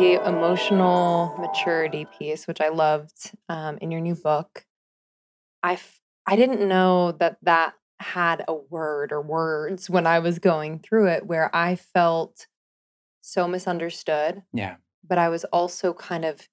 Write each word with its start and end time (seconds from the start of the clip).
the 0.00 0.14
emotional 0.26 1.34
maturity 1.38 2.06
piece, 2.18 2.46
which 2.46 2.60
I 2.60 2.68
loved 2.70 3.32
um, 3.48 3.76
in 3.82 3.90
your 3.90 4.00
new 4.00 4.14
book, 4.14 4.64
I 5.62 5.74
f- 5.74 6.00
I 6.26 6.36
didn't 6.36 6.66
know 6.66 7.12
that 7.12 7.36
that 7.42 7.74
had 7.98 8.44
a 8.48 8.54
word 8.54 9.12
or 9.12 9.20
words 9.20 9.90
when 9.90 10.06
I 10.06 10.20
was 10.20 10.38
going 10.38 10.78
through 10.78 11.08
it, 11.08 11.26
where 11.26 11.54
I 11.54 11.76
felt 11.76 12.46
so 13.20 13.46
misunderstood, 13.46 14.42
Yeah. 14.54 14.76
but 15.06 15.18
I 15.18 15.28
was 15.28 15.44
also 15.44 15.92
kind 15.92 16.24
of 16.24 16.48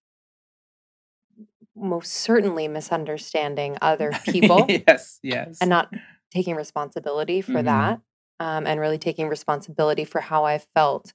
most 1.75 2.11
certainly 2.11 2.68
misunderstanding 2.68 3.77
other 3.82 4.11
people 4.25 4.65
yes. 4.68 5.19
Yes. 5.23 5.57
and 5.61 5.69
not 5.69 5.93
taking 6.32 6.55
responsibility 6.55 7.41
for 7.41 7.61
Mhm. 7.61 7.65
that 7.65 8.01
um, 8.39 8.68
and 8.68 8.79
really 8.79 8.97
taking 8.97 9.29
responsibility 9.29 10.04
for 10.04 10.19
how 10.19 10.43
I 10.43 10.57
felt. 10.75 11.14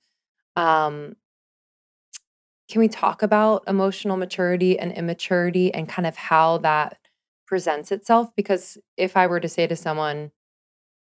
Um, 0.57 1.17
can 2.71 2.81
we 2.81 2.89
talk 2.89 3.23
about 3.23 3.65
emotional 3.67 4.17
maturity 4.17 4.79
and 4.79 4.93
immaturity 4.93 5.73
and 5.73 5.89
kind 5.89 6.07
of 6.07 6.17
how 6.17 6.59
that 6.59 6.99
presents 7.47 7.93
itself? 7.93 8.35
Because 8.37 8.79
if 8.97 9.17
I 9.17 9.27
were 9.27 9.41
to 9.41 9.49
say 9.49 9.67
to 9.67 9.77
someone, 9.77 10.31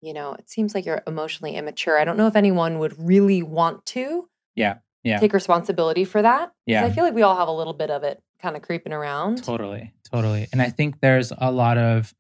you 0.00 0.12
know, 0.12 0.34
it 0.34 0.50
seems 0.50 0.74
like 0.74 0.84
you're 0.84 1.02
emotionally 1.06 1.54
immature, 1.54 1.98
I 1.98 2.04
don't 2.04 2.16
know 2.16 2.26
if 2.26 2.36
anyone 2.36 2.78
would 2.78 2.94
really 2.98 3.42
want 3.42 3.86
to 3.86 4.28
Yeah. 4.54 4.78
Yeah. 5.04 5.18
take 5.18 5.32
responsibility 5.32 6.04
for 6.04 6.20
that. 6.22 6.52
Yeah. 6.66 6.84
I 6.84 6.90
feel 6.90 7.04
like 7.04 7.14
we 7.14 7.22
all 7.22 7.36
have 7.36 7.48
a 7.48 7.52
little 7.52 7.72
bit 7.72 7.90
of 7.90 8.02
it 8.04 8.22
kind 8.40 8.56
of 8.56 8.62
creeping 8.62 8.92
around. 8.92 9.42
Totally, 9.44 9.92
totally. 10.12 10.48
And 10.52 10.60
I 10.60 10.68
think 10.70 11.00
there's 11.00 11.32
a 11.38 11.50
lot 11.52 11.78
of 11.78 12.12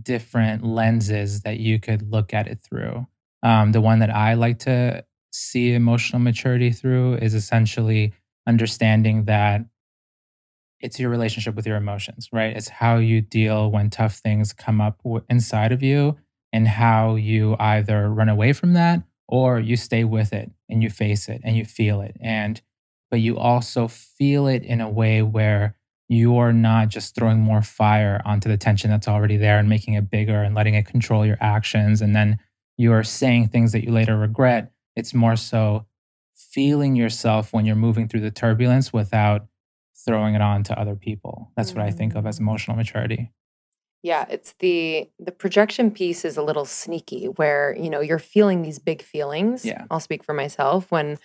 different 0.00 0.64
lenses 0.64 1.42
that 1.42 1.58
you 1.58 1.78
could 1.80 2.10
look 2.10 2.34
at 2.34 2.46
it 2.48 2.60
through. 2.60 3.06
Um, 3.42 3.72
the 3.72 3.80
one 3.80 4.00
that 4.00 4.10
I 4.14 4.34
like 4.34 4.58
to 4.60 5.04
see 5.32 5.72
emotional 5.74 6.20
maturity 6.20 6.70
through 6.72 7.14
is 7.14 7.34
essentially 7.34 8.12
understanding 8.50 9.26
that 9.26 9.64
it's 10.80 10.98
your 10.98 11.08
relationship 11.08 11.54
with 11.54 11.66
your 11.66 11.76
emotions, 11.76 12.28
right? 12.32 12.56
It's 12.56 12.68
how 12.68 12.96
you 12.96 13.20
deal 13.20 13.70
when 13.70 13.90
tough 13.90 14.14
things 14.16 14.52
come 14.52 14.80
up 14.80 15.00
w- 15.04 15.24
inside 15.30 15.72
of 15.72 15.82
you 15.82 16.16
and 16.52 16.66
how 16.66 17.14
you 17.14 17.54
either 17.60 18.08
run 18.10 18.28
away 18.28 18.52
from 18.52 18.72
that 18.72 19.02
or 19.28 19.60
you 19.60 19.76
stay 19.76 20.02
with 20.04 20.32
it 20.32 20.50
and 20.68 20.82
you 20.82 20.90
face 20.90 21.28
it 21.28 21.40
and 21.44 21.56
you 21.56 21.64
feel 21.64 22.00
it. 22.00 22.16
And 22.20 22.60
but 23.10 23.20
you 23.20 23.38
also 23.38 23.88
feel 23.88 24.46
it 24.46 24.62
in 24.64 24.80
a 24.80 24.88
way 24.90 25.22
where 25.22 25.76
you're 26.08 26.52
not 26.52 26.88
just 26.88 27.14
throwing 27.14 27.38
more 27.40 27.62
fire 27.62 28.20
onto 28.24 28.48
the 28.48 28.56
tension 28.56 28.90
that's 28.90 29.08
already 29.08 29.36
there 29.36 29.58
and 29.58 29.68
making 29.68 29.94
it 29.94 30.10
bigger 30.10 30.42
and 30.42 30.54
letting 30.56 30.74
it 30.74 30.86
control 30.86 31.24
your 31.24 31.38
actions. 31.40 32.02
And 32.02 32.16
then 32.16 32.38
you're 32.76 33.04
saying 33.04 33.48
things 33.48 33.72
that 33.72 33.84
you 33.84 33.92
later 33.92 34.16
regret. 34.16 34.72
It's 34.96 35.14
more 35.14 35.36
so 35.36 35.86
feeling 36.50 36.96
yourself 36.96 37.52
when 37.52 37.64
you're 37.66 37.76
moving 37.76 38.08
through 38.08 38.20
the 38.20 38.30
turbulence 38.30 38.92
without 38.92 39.46
throwing 40.04 40.34
it 40.34 40.40
on 40.40 40.62
to 40.64 40.78
other 40.78 40.96
people. 40.96 41.50
That's 41.56 41.74
what 41.74 41.84
I 41.84 41.90
think 41.90 42.14
of 42.14 42.26
as 42.26 42.36
Mm. 42.38 42.40
emotional 42.40 42.76
maturity. 42.76 43.30
Yeah, 44.02 44.24
it's 44.30 44.54
the 44.60 45.10
the 45.18 45.32
projection 45.32 45.90
piece 45.90 46.24
is 46.24 46.36
a 46.38 46.42
little 46.42 46.64
sneaky 46.64 47.26
where, 47.26 47.76
you 47.76 47.90
know, 47.90 48.00
you're 48.00 48.18
feeling 48.18 48.62
these 48.62 48.78
big 48.78 49.02
feelings. 49.02 49.64
Yeah. 49.64 49.84
I'll 49.90 50.00
speak 50.00 50.24
for 50.24 50.32
myself 50.32 50.90
when 50.90 51.18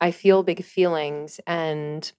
I 0.00 0.10
feel 0.10 0.42
big 0.42 0.64
feelings 0.64 1.40
and 1.46 2.10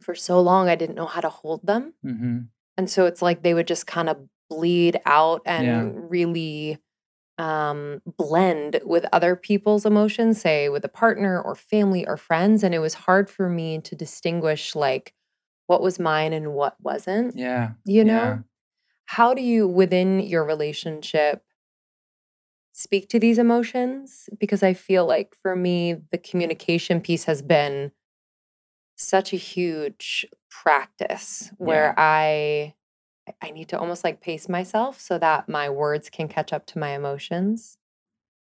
for 0.00 0.14
so 0.14 0.40
long 0.40 0.68
I 0.68 0.74
didn't 0.76 0.96
know 0.96 1.06
how 1.06 1.20
to 1.22 1.28
hold 1.30 1.66
them. 1.66 1.94
hmm 2.02 2.40
And 2.76 2.90
so 2.90 3.06
it's 3.06 3.22
like 3.22 3.42
they 3.42 3.54
would 3.54 3.66
just 3.68 3.86
kind 3.86 4.08
of 4.10 4.18
bleed 4.50 5.00
out 5.06 5.42
and 5.46 5.66
Yeah. 5.66 5.90
really 5.94 6.78
um 7.38 8.00
blend 8.18 8.80
with 8.84 9.06
other 9.12 9.36
people's 9.36 9.84
emotions, 9.86 10.40
say 10.40 10.68
with 10.68 10.84
a 10.84 10.88
partner 10.88 11.40
or 11.40 11.54
family 11.54 12.06
or 12.06 12.16
friends, 12.16 12.62
and 12.62 12.74
it 12.74 12.78
was 12.80 12.94
hard 12.94 13.28
for 13.30 13.48
me 13.48 13.80
to 13.80 13.96
distinguish 13.96 14.74
like 14.74 15.14
what 15.66 15.82
was 15.82 15.98
mine 15.98 16.32
and 16.32 16.52
what 16.54 16.76
wasn't, 16.80 17.36
Yeah. 17.36 17.72
you 17.84 18.04
know? 18.04 18.12
Yeah. 18.14 18.38
How 19.06 19.34
do 19.34 19.42
you, 19.42 19.68
within 19.68 20.20
your 20.20 20.44
relationship, 20.44 21.42
speak 22.72 23.08
to 23.10 23.18
these 23.18 23.38
emotions? 23.38 24.28
Because 24.38 24.62
I 24.62 24.74
feel 24.74 25.06
like 25.06 25.34
for 25.34 25.56
me, 25.56 25.96
the 26.10 26.18
communication 26.18 27.00
piece 27.00 27.24
has 27.24 27.42
been 27.42 27.92
such 28.96 29.32
a 29.32 29.36
huge 29.36 30.24
practice 30.50 31.50
where 31.58 31.94
I 31.98 32.74
I 33.40 33.50
need 33.50 33.68
to 33.68 33.78
almost 33.78 34.04
like 34.04 34.20
pace 34.20 34.48
myself 34.48 35.00
so 35.00 35.18
that 35.18 35.48
my 35.48 35.70
words 35.70 36.10
can 36.10 36.28
catch 36.28 36.52
up 36.52 36.66
to 36.66 36.78
my 36.78 36.90
emotions. 36.90 37.78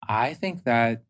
I 0.09 0.34
think 0.34 0.65
that 0.65 1.03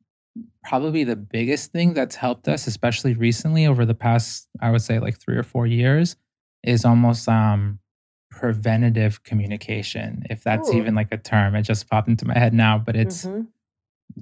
probably 0.64 1.04
the 1.04 1.16
biggest 1.16 1.72
thing 1.72 1.94
that's 1.94 2.16
helped 2.16 2.48
us, 2.48 2.66
especially 2.66 3.14
recently 3.14 3.66
over 3.66 3.84
the 3.84 3.94
past, 3.94 4.48
I 4.60 4.70
would 4.70 4.82
say 4.82 4.98
like 4.98 5.18
three 5.18 5.36
or 5.36 5.42
four 5.42 5.66
years, 5.66 6.16
is 6.62 6.84
almost 6.84 7.28
um 7.28 7.78
preventative 8.30 9.22
communication, 9.24 10.22
if 10.30 10.44
that's 10.44 10.70
Ooh. 10.70 10.76
even 10.76 10.94
like 10.94 11.12
a 11.12 11.16
term. 11.16 11.54
It 11.54 11.62
just 11.62 11.88
popped 11.88 12.08
into 12.08 12.26
my 12.26 12.38
head 12.38 12.54
now, 12.54 12.78
but 12.78 12.94
it's 12.96 13.26
Mhm. 13.26 13.48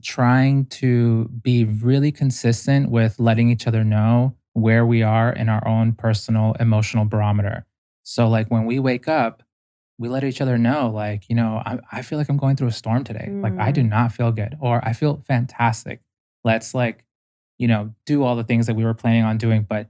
trying 0.02 0.66
to 0.66 1.28
be 1.28 1.64
really 1.64 2.12
consistent 2.12 2.90
with 2.90 3.18
letting 3.18 3.50
each 3.50 3.66
other 3.66 3.84
know 3.84 4.34
where 4.54 4.86
we 4.86 5.02
are 5.02 5.32
in 5.32 5.48
our 5.48 5.66
own 5.66 5.92
personal 5.92 6.54
emotional 6.58 7.04
barometer. 7.04 7.66
So, 8.08 8.28
like 8.28 8.48
when 8.52 8.66
we 8.66 8.78
wake 8.78 9.08
up, 9.08 9.42
we 9.98 10.08
let 10.08 10.24
each 10.24 10.40
other 10.40 10.58
know, 10.58 10.90
like, 10.90 11.28
you 11.28 11.34
know, 11.34 11.60
I, 11.66 11.78
I 11.90 12.02
feel 12.02 12.18
like 12.18 12.28
I'm 12.28 12.36
going 12.36 12.56
through 12.56 12.68
a 12.68 12.72
storm 12.72 13.02
today. 13.04 13.34
Like, 13.42 13.54
I 13.58 13.72
do 13.72 13.82
Mm. 13.82 13.88
not 13.90 14.12
feel 14.12 14.30
good, 14.32 14.56
or 14.60 14.80
I 14.86 14.92
feel 14.92 15.22
fantastic. 15.26 16.02
Let's, 16.44 16.74
like, 16.74 17.04
you 17.58 17.66
know, 17.68 17.94
do 18.06 18.22
all 18.22 18.36
the 18.36 18.44
things 18.44 18.66
that 18.68 18.76
we 18.76 18.84
were 18.84 18.94
planning 18.94 19.24
on 19.24 19.38
doing, 19.38 19.64
but 19.68 19.88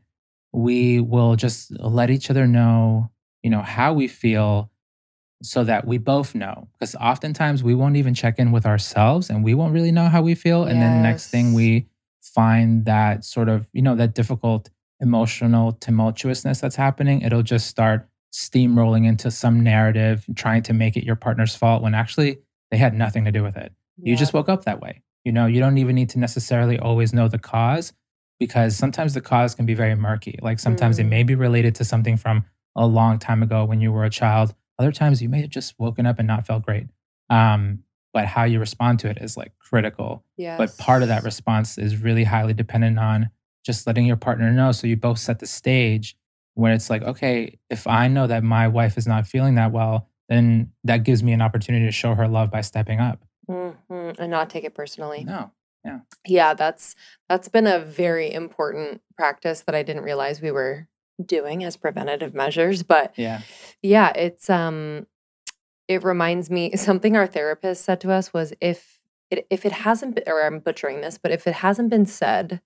we 0.53 1.01
will 1.01 1.37
just 1.37 1.73
let 1.81 2.11
each 2.11 2.31
other 2.31 2.47
know, 2.47 3.11
you 3.43 3.51
know, 3.51 3.63
how 3.63 3.93
we 3.93 4.09
feel 4.09 4.71
so 5.43 5.65
that 5.65 5.87
we 5.87 5.99
both 5.99 6.35
know. 6.35 6.69
Because 6.73 6.95
oftentimes 6.97 7.63
we 7.63 7.75
won't 7.75 7.97
even 7.97 8.15
check 8.15 8.39
in 8.39 8.53
with 8.53 8.67
ourselves 8.67 9.31
and 9.31 9.45
we 9.45 9.55
won't 9.55 9.75
really 9.75 9.93
know 9.93 10.09
how 10.09 10.23
we 10.23 10.35
feel. 10.35 10.65
And 10.65 10.81
then 10.81 11.03
next 11.03 11.29
thing 11.31 11.53
we 11.53 11.89
find 12.23 12.85
that 12.87 13.25
sort 13.25 13.49
of, 13.49 13.69
you 13.73 13.83
know, 13.83 13.95
that 13.97 14.15
difficult 14.15 14.71
emotional 15.01 15.73
tumultuousness 15.75 16.61
that's 16.61 16.77
happening, 16.77 17.21
it'll 17.23 17.43
just 17.43 17.67
start 17.67 18.09
steamrolling 18.33 19.07
into 19.07 19.31
some 19.31 19.63
narrative, 19.63 20.25
trying 20.35 20.63
to 20.63 20.73
make 20.73 20.97
it 20.97 21.05
your 21.05 21.17
partner's 21.17 21.55
fault 21.55 21.83
when 21.83 21.95
actually 21.95 22.39
they 22.71 22.77
had 22.77 22.95
nothing 22.95 23.25
to 23.25 23.33
do 23.33 23.43
with 23.43 23.57
it. 23.57 23.73
You 23.99 24.17
just 24.17 24.33
woke 24.35 24.49
up 24.49 24.65
that 24.65 24.81
way. 24.81 25.03
You 25.25 25.33
know, 25.33 25.47
you 25.47 25.59
don't 25.61 25.79
even 25.79 25.95
need 25.95 26.11
to 26.11 26.19
necessarily 26.19 26.79
always 26.79 27.13
know 27.13 27.29
the 27.29 27.39
cause 27.39 27.93
because 28.39 28.77
sometimes 28.77 29.15
the 29.15 29.21
cause 29.21 29.55
can 29.55 29.65
be 29.67 29.75
very 29.75 29.95
murky. 29.95 30.39
Like 30.43 30.59
sometimes 30.59 30.99
it 30.99 31.07
Mm. 31.07 31.11
may 31.11 31.23
be 31.23 31.35
related 31.35 31.75
to 31.77 31.85
something 31.85 32.17
from 32.17 32.45
a 32.77 32.87
long 32.87 33.19
time 33.19 33.43
ago 33.43 33.65
when 33.65 33.81
you 33.81 33.91
were 33.91 34.05
a 34.05 34.11
child. 34.11 34.55
Other 34.79 34.93
times 34.93 35.23
you 35.23 35.29
may 35.31 35.41
have 35.41 35.51
just 35.51 35.75
woken 35.79 36.05
up 36.05 36.19
and 36.19 36.29
not 36.29 36.47
felt 36.47 36.65
great. 36.65 36.87
Um, 37.31 37.81
but 38.13 38.27
how 38.27 38.45
you 38.45 38.61
respond 38.61 38.99
to 39.01 39.09
it 39.11 39.19
is 39.21 39.37
like 39.37 39.53
critical. 39.59 40.25
But 40.59 40.77
part 40.79 41.03
of 41.03 41.09
that 41.09 41.25
response 41.25 41.79
is 41.79 42.03
really 42.03 42.25
highly 42.25 42.53
dependent 42.53 42.99
on 42.99 43.31
just 43.67 43.87
letting 43.87 44.07
your 44.07 44.17
partner 44.17 44.51
know. 44.53 44.71
So 44.73 44.87
you 44.87 44.97
both 44.97 45.19
set 45.19 45.41
the 45.41 45.47
stage 45.47 46.17
where 46.55 46.73
it's 46.73 46.89
like, 46.89 47.03
okay, 47.03 47.59
if 47.69 47.87
I 47.87 48.07
know 48.09 48.27
that 48.29 48.45
my 48.45 48.69
wife 48.69 48.97
is 48.97 49.07
not 49.07 49.27
feeling 49.27 49.57
that 49.57 49.73
well, 49.73 50.09
then 50.29 50.73
that 50.85 51.03
gives 51.03 51.23
me 51.23 51.33
an 51.33 51.43
opportunity 51.43 51.85
to 51.85 51.93
show 51.93 52.15
her 52.15 52.29
love 52.29 52.51
by 52.51 52.61
stepping 52.63 53.01
up. 53.01 53.23
Mhm, 53.51 54.19
And 54.19 54.31
not 54.31 54.49
take 54.51 54.65
it 54.65 54.75
personally. 54.75 55.25
No. 55.25 55.51
Yeah. 55.85 56.01
Yeah, 56.27 56.55
that's 56.55 56.97
that's 57.29 57.49
been 57.49 57.67
a 57.67 57.79
very 57.79 58.33
important 58.33 59.03
practice 59.17 59.61
that 59.63 59.75
I 59.75 59.83
didn't 59.83 60.03
realize 60.03 60.41
we 60.41 60.51
were 60.51 60.89
doing 61.25 61.63
as 61.63 61.77
preventative 61.77 62.35
measures. 62.35 62.83
But 62.83 63.13
Yeah. 63.17 63.43
yeah, 63.83 64.13
it's 64.17 64.49
um 64.51 65.07
it 65.89 66.03
reminds 66.03 66.51
me 66.51 66.77
something 66.77 67.17
our 67.17 67.27
therapist 67.29 67.85
said 67.85 68.01
to 68.01 68.11
us 68.13 68.33
was 68.33 68.53
if 68.61 68.99
it 69.31 69.47
if 69.51 69.65
it 69.65 69.73
hasn't 69.73 70.17
been 70.17 70.25
or 70.27 70.45
I'm 70.45 70.59
butchering 70.61 71.01
this, 71.03 71.19
but 71.19 71.31
if 71.31 71.47
it 71.47 71.55
hasn't 71.55 71.91
been 71.91 72.07
said, 72.07 72.61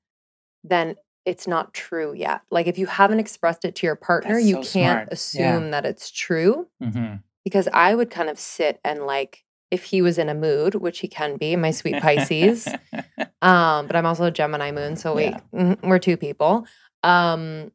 then 0.65 0.97
it's 1.27 1.47
not 1.47 1.75
true 1.75 2.13
yet. 2.15 2.41
Like 2.51 2.67
if 2.67 2.79
you 2.79 2.87
haven't 2.87 3.21
expressed 3.21 3.65
it 3.65 3.75
to 3.77 3.87
your 3.87 3.97
partner, 3.97 4.35
That's 4.35 4.47
you 4.47 4.55
so 4.57 4.63
can't 4.63 4.71
smart. 4.71 5.09
Yeah. 5.11 5.15
assume 5.15 5.71
that 5.73 5.85
it's 5.87 6.11
true 6.11 6.69
hmm 6.83 7.15
because 7.45 7.69
I 7.73 7.95
would 7.95 8.11
kind 8.11 8.29
of 8.29 8.39
sit 8.39 8.81
and 8.85 9.07
like 9.07 9.45
if 9.71 9.85
he 9.85 10.03
was 10.03 10.19
in 10.19 10.29
a 10.29 10.35
mood, 10.35 10.75
which 10.75 10.99
he 10.99 11.09
can 11.09 11.37
be, 11.37 11.57
my 11.57 11.71
sweet 11.71 12.01
Pisces, 12.01 12.75
um, 13.43 13.87
but 13.87 13.97
I'm 13.97 14.05
also 14.05 14.25
a 14.25 14.31
Gemini 14.31 14.73
moon, 14.73 14.97
so 14.97 15.15
we 15.15 15.25
Yeah. 15.53 15.75
we're 15.83 15.99
two 15.99 16.17
people. 16.17 16.67
Um, 17.03 17.71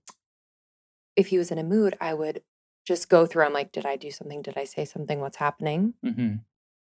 if 1.15 1.27
he 1.27 1.37
was 1.37 1.51
in 1.51 1.57
a 1.57 1.63
mood, 1.63 1.95
I 2.01 2.13
would 2.13 2.41
just 2.85 3.09
go 3.09 3.25
through. 3.25 3.45
I'm 3.45 3.53
like, 3.53 3.71
did 3.71 3.85
I 3.85 3.95
do 3.95 4.11
something? 4.11 4.41
Did 4.41 4.57
I 4.57 4.65
say 4.65 4.85
something? 4.85 5.19
What's 5.19 5.37
happening? 5.37 5.93
hmm 6.03 6.35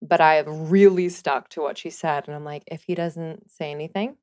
But 0.01 0.21
I 0.21 0.35
have 0.35 0.47
really 0.71 1.09
stuck 1.09 1.49
to 1.49 1.61
what 1.61 1.77
she 1.77 1.89
said, 1.89 2.27
and 2.27 2.35
I'm 2.35 2.45
like, 2.45 2.63
if 2.67 2.83
he 2.83 2.95
doesn't 2.95 3.49
say 3.51 3.71
anything, 3.71 4.15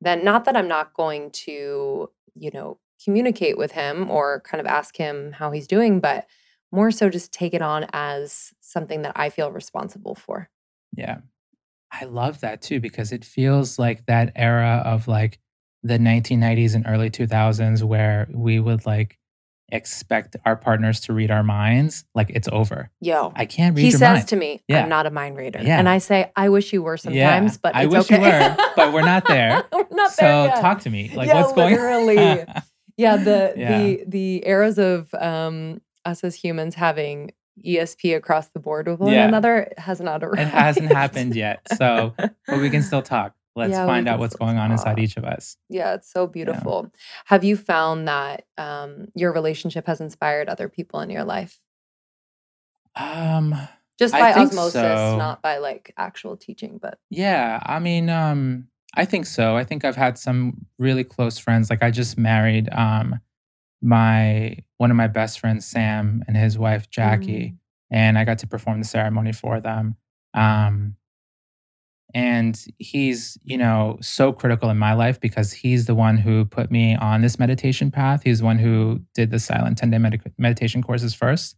then 0.00 0.24
not 0.24 0.44
that 0.44 0.56
I'm 0.56 0.68
not 0.68 0.94
going 0.94 1.30
to, 1.30 2.10
you 2.34 2.50
know, 2.52 2.78
communicate 3.04 3.58
with 3.58 3.72
him 3.72 4.10
or 4.10 4.40
kind 4.40 4.60
of 4.60 4.66
ask 4.66 4.96
him 4.96 5.32
how 5.32 5.50
he's 5.50 5.66
doing, 5.66 6.00
but 6.00 6.26
more 6.72 6.90
so 6.90 7.08
just 7.08 7.32
take 7.32 7.54
it 7.54 7.62
on 7.62 7.86
as 7.92 8.52
something 8.60 9.02
that 9.02 9.12
I 9.16 9.30
feel 9.30 9.50
responsible 9.50 10.14
for. 10.14 10.48
Yeah. 10.96 11.18
I 11.92 12.04
love 12.04 12.40
that 12.40 12.62
too 12.62 12.80
because 12.80 13.12
it 13.12 13.24
feels 13.24 13.78
like 13.78 14.06
that 14.06 14.32
era 14.36 14.82
of 14.84 15.08
like 15.08 15.40
the 15.82 15.98
1990s 15.98 16.74
and 16.74 16.86
early 16.86 17.10
2000s 17.10 17.82
where 17.82 18.28
we 18.32 18.60
would 18.60 18.86
like 18.86 19.18
expect 19.72 20.36
our 20.44 20.56
partners 20.56 21.00
to 21.02 21.12
read 21.12 21.30
our 21.30 21.42
minds, 21.42 22.04
like 22.14 22.30
it's 22.30 22.48
over. 22.52 22.90
Yo, 23.00 23.32
I 23.36 23.46
can't 23.46 23.76
read 23.76 23.82
he 23.84 23.90
says 23.90 24.00
mind. 24.00 24.28
to 24.28 24.36
me, 24.36 24.62
Yeah. 24.68 24.82
"I'm 24.82 24.88
not 24.88 25.06
a 25.06 25.10
mind 25.10 25.36
reader," 25.36 25.60
Yeah. 25.62 25.78
and 25.78 25.88
I 25.88 25.98
say, 25.98 26.30
"I 26.36 26.48
wish 26.48 26.72
you 26.72 26.82
were 26.82 26.96
sometimes, 26.96 27.56
but 27.58 27.74
I 27.74 27.86
wish 27.86 28.10
you 28.10 28.20
were, 28.20 28.56
but 28.76 28.92
we're 28.92 29.02
not 29.02 29.24
there. 29.28 29.64
we're 29.72 29.86
not 29.90 30.12
so 30.12 30.22
there 30.22 30.44
yet. 30.46 30.60
talk 30.60 30.80
to 30.80 30.90
me. 30.90 31.10
Like 31.14 31.28
Yeah, 31.28 31.40
what's 31.42 31.52
going 31.52 31.74
literally. 31.74 32.44
yeah 32.96 33.16
the 33.16 33.54
Yeah. 33.56 33.78
the 33.78 34.04
the 34.06 34.42
eras 34.46 34.78
of 34.78 35.12
um 35.14 35.80
us 36.04 36.22
as 36.24 36.34
humans 36.34 36.74
having 36.74 37.30
esp 37.64 38.16
across 38.16 38.48
the 38.48 38.58
board 38.58 38.88
with 38.88 39.00
one 39.00 39.12
Yeah. 39.12 39.26
another 39.28 39.72
has 39.78 40.00
not 40.00 40.22
arrived 40.24 40.40
it 40.40 40.48
hasn't 40.48 40.90
happened 40.92 41.34
yet. 41.36 41.60
So, 41.76 42.14
but 42.16 42.60
we 42.60 42.70
can 42.70 42.82
still 42.82 43.02
talk. 43.02 43.34
Let's 43.56 43.72
Yeah, 43.72 43.86
find 43.86 44.08
out 44.08 44.18
what's 44.20 44.36
going 44.36 44.58
on 44.58 44.70
inside 44.72 44.98
each 44.98 45.16
of 45.16 45.24
us. 45.24 45.56
yeah 45.68 45.94
it's 45.94 46.10
so 46.12 46.26
beautiful 46.26 46.90
have 47.26 47.42
you 47.44 47.56
found 47.56 48.06
that 48.08 48.44
um 48.58 49.08
your 49.14 49.32
relationship 49.32 49.86
has 49.86 50.00
inspired 50.00 50.48
other 50.48 50.68
people 50.68 51.00
in 51.00 51.10
your 51.10 51.24
life 51.24 51.60
Um, 52.96 53.54
just 53.98 54.12
by 54.12 54.32
osmosis 54.32 54.72
so. 54.72 55.16
not 55.16 55.42
by 55.42 55.58
like 55.58 55.92
actual 55.96 56.36
teaching 56.36 56.78
but 56.80 56.98
yeah, 57.10 57.60
I 57.64 57.78
mean, 57.78 58.08
um, 58.08 58.68
I 58.94 59.04
think 59.04 59.26
so. 59.26 59.56
I 59.56 59.64
think 59.64 59.84
I've 59.84 59.96
had 59.96 60.18
some 60.18 60.66
really 60.78 61.04
close 61.04 61.38
friends. 61.38 61.70
Like 61.70 61.82
I 61.82 61.90
just 61.90 62.18
married 62.18 62.68
um 62.72 63.20
my 63.82 64.56
one 64.78 64.90
of 64.90 64.96
my 64.96 65.06
best 65.06 65.40
friends, 65.40 65.66
Sam, 65.66 66.22
and 66.26 66.36
his 66.36 66.58
wife 66.58 66.90
Jackie, 66.90 67.54
and 67.90 68.18
I 68.18 68.24
got 68.24 68.38
to 68.40 68.46
perform 68.46 68.78
the 68.80 68.86
ceremony 68.86 69.32
for 69.32 69.60
them. 69.60 69.96
Um, 70.34 70.96
and 72.14 72.62
he's, 72.78 73.38
you 73.44 73.58
know, 73.58 73.98
so 74.00 74.32
critical 74.32 74.70
in 74.70 74.78
my 74.78 74.94
life 74.94 75.20
because 75.20 75.52
he's 75.52 75.86
the 75.86 75.94
one 75.94 76.16
who 76.16 76.44
put 76.44 76.70
me 76.70 76.96
on 76.96 77.22
this 77.22 77.38
meditation 77.38 77.90
path. 77.90 78.22
He's 78.24 78.40
the 78.40 78.44
one 78.44 78.58
who 78.58 79.00
did 79.14 79.30
the 79.30 79.38
silent 79.38 79.78
10 79.78 79.90
day 79.90 79.98
med- 79.98 80.32
meditation 80.38 80.82
courses 80.82 81.14
first. 81.14 81.56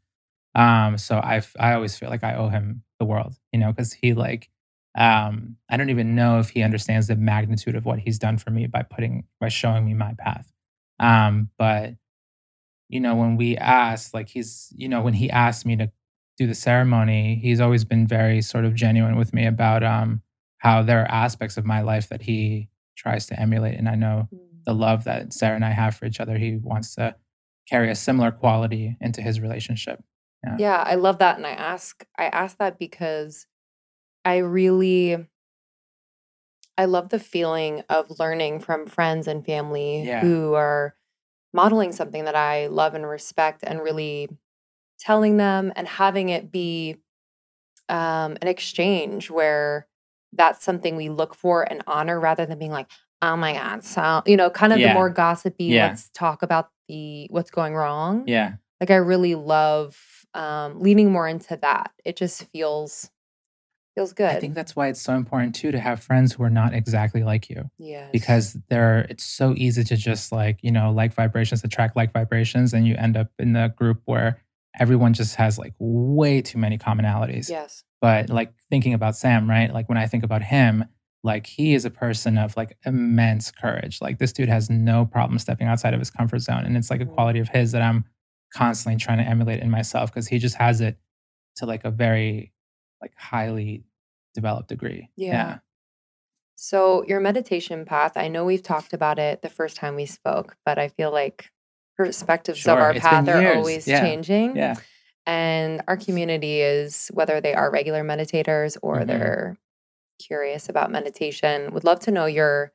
Um, 0.54 0.98
so 0.98 1.16
I, 1.16 1.42
I 1.58 1.74
always 1.74 1.96
feel 1.96 2.10
like 2.10 2.24
I 2.24 2.34
owe 2.34 2.48
him 2.48 2.82
the 2.98 3.06
world, 3.06 3.34
you 3.52 3.58
know, 3.58 3.72
because 3.72 3.92
he 3.92 4.12
like, 4.14 4.50
um, 4.96 5.56
I 5.70 5.78
don't 5.78 5.90
even 5.90 6.14
know 6.14 6.38
if 6.38 6.50
he 6.50 6.62
understands 6.62 7.06
the 7.06 7.16
magnitude 7.16 7.74
of 7.74 7.86
what 7.86 7.98
he's 7.98 8.18
done 8.18 8.36
for 8.36 8.50
me 8.50 8.66
by 8.66 8.82
putting, 8.82 9.24
by 9.40 9.48
showing 9.48 9.86
me 9.86 9.94
my 9.94 10.14
path. 10.18 10.52
Um, 11.00 11.48
but, 11.58 11.94
you 12.90 13.00
know, 13.00 13.14
when 13.14 13.36
we 13.36 13.56
asked, 13.56 14.12
like 14.12 14.28
he's, 14.28 14.70
you 14.76 14.88
know, 14.88 15.00
when 15.00 15.14
he 15.14 15.30
asked 15.30 15.64
me 15.64 15.76
to 15.76 15.90
do 16.36 16.46
the 16.46 16.54
ceremony, 16.54 17.36
he's 17.42 17.60
always 17.60 17.84
been 17.84 18.06
very 18.06 18.42
sort 18.42 18.66
of 18.66 18.74
genuine 18.74 19.16
with 19.16 19.32
me 19.32 19.46
about 19.46 19.82
um, 19.82 20.20
how 20.62 20.80
there 20.82 21.02
are 21.02 21.10
aspects 21.10 21.56
of 21.56 21.64
my 21.64 21.80
life 21.80 22.08
that 22.08 22.22
he 22.22 22.68
tries 22.96 23.26
to 23.26 23.38
emulate. 23.40 23.76
And 23.76 23.88
I 23.88 23.96
know 23.96 24.28
the 24.64 24.72
love 24.72 25.02
that 25.04 25.32
Sarah 25.32 25.56
and 25.56 25.64
I 25.64 25.70
have 25.72 25.96
for 25.96 26.06
each 26.06 26.20
other, 26.20 26.38
he 26.38 26.56
wants 26.56 26.94
to 26.94 27.16
carry 27.68 27.90
a 27.90 27.96
similar 27.96 28.30
quality 28.30 28.96
into 29.00 29.20
his 29.22 29.40
relationship. 29.40 29.98
yeah 30.58 30.82
i 30.86 30.94
love 30.96 31.18
that 31.18 31.36
and 31.36 31.46
i 31.46 31.50
ask 31.52 32.04
i 32.18 32.26
ask 32.26 32.58
that 32.58 32.78
because 32.78 33.46
i 34.24 34.36
really 34.38 35.16
i 36.78 36.84
love 36.84 37.08
the 37.10 37.18
feeling 37.18 37.82
of 37.88 38.18
learning 38.18 38.58
from 38.60 38.86
friends 38.86 39.26
and 39.28 39.44
family 39.46 40.02
Yeah. 40.04 40.20
who 40.20 40.54
are 40.54 40.94
modeling 41.52 41.92
something 41.92 42.24
that 42.24 42.34
i 42.34 42.66
love 42.66 42.94
and 42.94 43.06
respect 43.08 43.62
and 43.62 43.80
really 43.80 44.28
telling 44.98 45.36
them 45.36 45.72
and 45.76 45.86
having 45.88 46.28
it 46.28 46.50
be 46.50 46.96
um, 47.88 48.36
an 48.42 48.48
exchange 48.48 49.30
where 49.30 49.86
that's 50.32 50.64
something 50.64 50.96
we 50.96 51.08
look 51.08 51.34
for 51.34 51.62
and 51.70 51.82
honor 51.86 52.18
rather 52.18 52.46
than 52.46 52.58
being 52.58 52.70
like 52.70 52.88
oh 53.20 53.36
my 53.36 53.52
god 53.52 53.84
so 53.84 54.22
you 54.26 54.36
know 54.36 54.50
kind 54.50 54.72
of 54.72 54.78
the 54.78 54.94
more 54.94 55.10
gossipy 55.10 55.64
Yeah. 55.66 55.88
let's 55.88 56.08
talk 56.10 56.42
about 56.42 56.70
the 56.88 57.26
what's 57.30 57.50
going 57.50 57.74
wrong 57.74 58.24
Yeah. 58.26 58.54
like 58.80 58.90
I 58.90 58.96
really 58.96 59.34
love 59.34 59.96
um 60.34 60.80
leaning 60.80 61.12
more 61.12 61.28
into 61.28 61.56
that. 61.58 61.92
It 62.04 62.16
just 62.16 62.44
feels 62.50 63.10
feels 63.94 64.14
good. 64.14 64.30
I 64.30 64.40
think 64.40 64.54
that's 64.54 64.74
why 64.74 64.88
it's 64.88 65.02
so 65.02 65.14
important 65.14 65.54
too 65.54 65.70
to 65.70 65.78
have 65.78 66.02
friends 66.02 66.32
who 66.32 66.42
are 66.42 66.48
not 66.50 66.72
exactly 66.72 67.22
like 67.22 67.50
you. 67.50 67.70
Yeah. 67.78 68.08
because 68.10 68.56
they're 68.70 69.00
it's 69.10 69.24
so 69.24 69.52
easy 69.56 69.84
to 69.84 69.96
just 69.96 70.32
like 70.32 70.58
you 70.62 70.70
know 70.72 70.90
like 70.90 71.12
vibrations 71.14 71.62
attract 71.62 71.94
like 71.96 72.12
vibrations 72.12 72.72
and 72.72 72.86
you 72.86 72.94
end 72.96 73.16
up 73.18 73.28
in 73.38 73.52
the 73.52 73.72
group 73.76 74.00
where 74.06 74.38
everyone 74.78 75.12
just 75.12 75.36
has 75.36 75.58
like 75.58 75.74
way 75.78 76.40
too 76.42 76.58
many 76.58 76.78
commonalities 76.78 77.48
yes. 77.50 77.84
but 78.00 78.28
like 78.30 78.52
thinking 78.70 78.94
about 78.94 79.16
sam 79.16 79.48
right 79.48 79.72
like 79.72 79.88
when 79.88 79.98
i 79.98 80.06
think 80.06 80.24
about 80.24 80.42
him 80.42 80.84
like 81.24 81.46
he 81.46 81.74
is 81.74 81.84
a 81.84 81.90
person 81.90 82.38
of 82.38 82.56
like 82.56 82.76
immense 82.84 83.50
courage 83.50 84.00
like 84.00 84.18
this 84.18 84.32
dude 84.32 84.48
has 84.48 84.68
no 84.70 85.04
problem 85.04 85.38
stepping 85.38 85.66
outside 85.68 85.94
of 85.94 86.00
his 86.00 86.10
comfort 86.10 86.40
zone 86.40 86.64
and 86.64 86.76
it's 86.76 86.90
like 86.90 87.00
a 87.00 87.04
Mhm. 87.06 87.14
quality 87.14 87.38
of 87.38 87.48
his 87.48 87.72
that 87.72 87.82
i'm 87.82 88.04
constantly 88.54 88.98
trying 88.98 89.18
to 89.18 89.24
emulate 89.24 89.60
in 89.62 89.70
myself 89.70 90.10
because 90.10 90.26
he 90.28 90.38
just 90.38 90.56
has 90.56 90.80
it 90.80 90.98
to 91.56 91.66
like 91.66 91.84
a 91.84 91.90
very 91.90 92.52
like 93.00 93.12
highly 93.16 93.84
developed 94.34 94.68
degree 94.68 95.10
Yeah. 95.16 95.58
So 96.56 97.04
your 97.06 97.18
meditation 97.20 97.84
path, 97.84 98.16
I 98.16 98.28
know 98.28 98.44
we've 98.44 98.62
talked 98.62 98.92
about 98.92 99.18
it 99.18 99.42
the 99.42 99.48
first 99.48 99.76
time 99.76 99.96
we 99.96 100.06
spoke, 100.06 100.56
but 100.64 100.78
I 100.78 100.88
feel 100.88 101.10
like 101.10 101.50
perspectives 101.96 102.66
of 102.66 102.78
our 102.78 102.90
it's 102.92 103.00
path 103.00 103.28
are 103.28 103.54
always 103.56 103.86
Yeah. 103.86 104.00
changing. 104.00 104.56
yeah 104.56 104.76
And 105.26 105.82
our 105.86 105.96
community 105.96 106.60
is 106.60 107.08
whether 107.14 107.40
they 107.40 107.54
are 107.54 107.70
regular 107.70 108.02
meditators 108.02 108.76
or 108.82 109.00
Mhm. 109.00 109.06
they're 109.06 109.56
curious 110.18 110.68
about 110.68 110.90
meditation, 110.90 111.72
would 111.72 111.84
love 111.84 112.00
to 112.00 112.10
know 112.10 112.26
your 112.26 112.72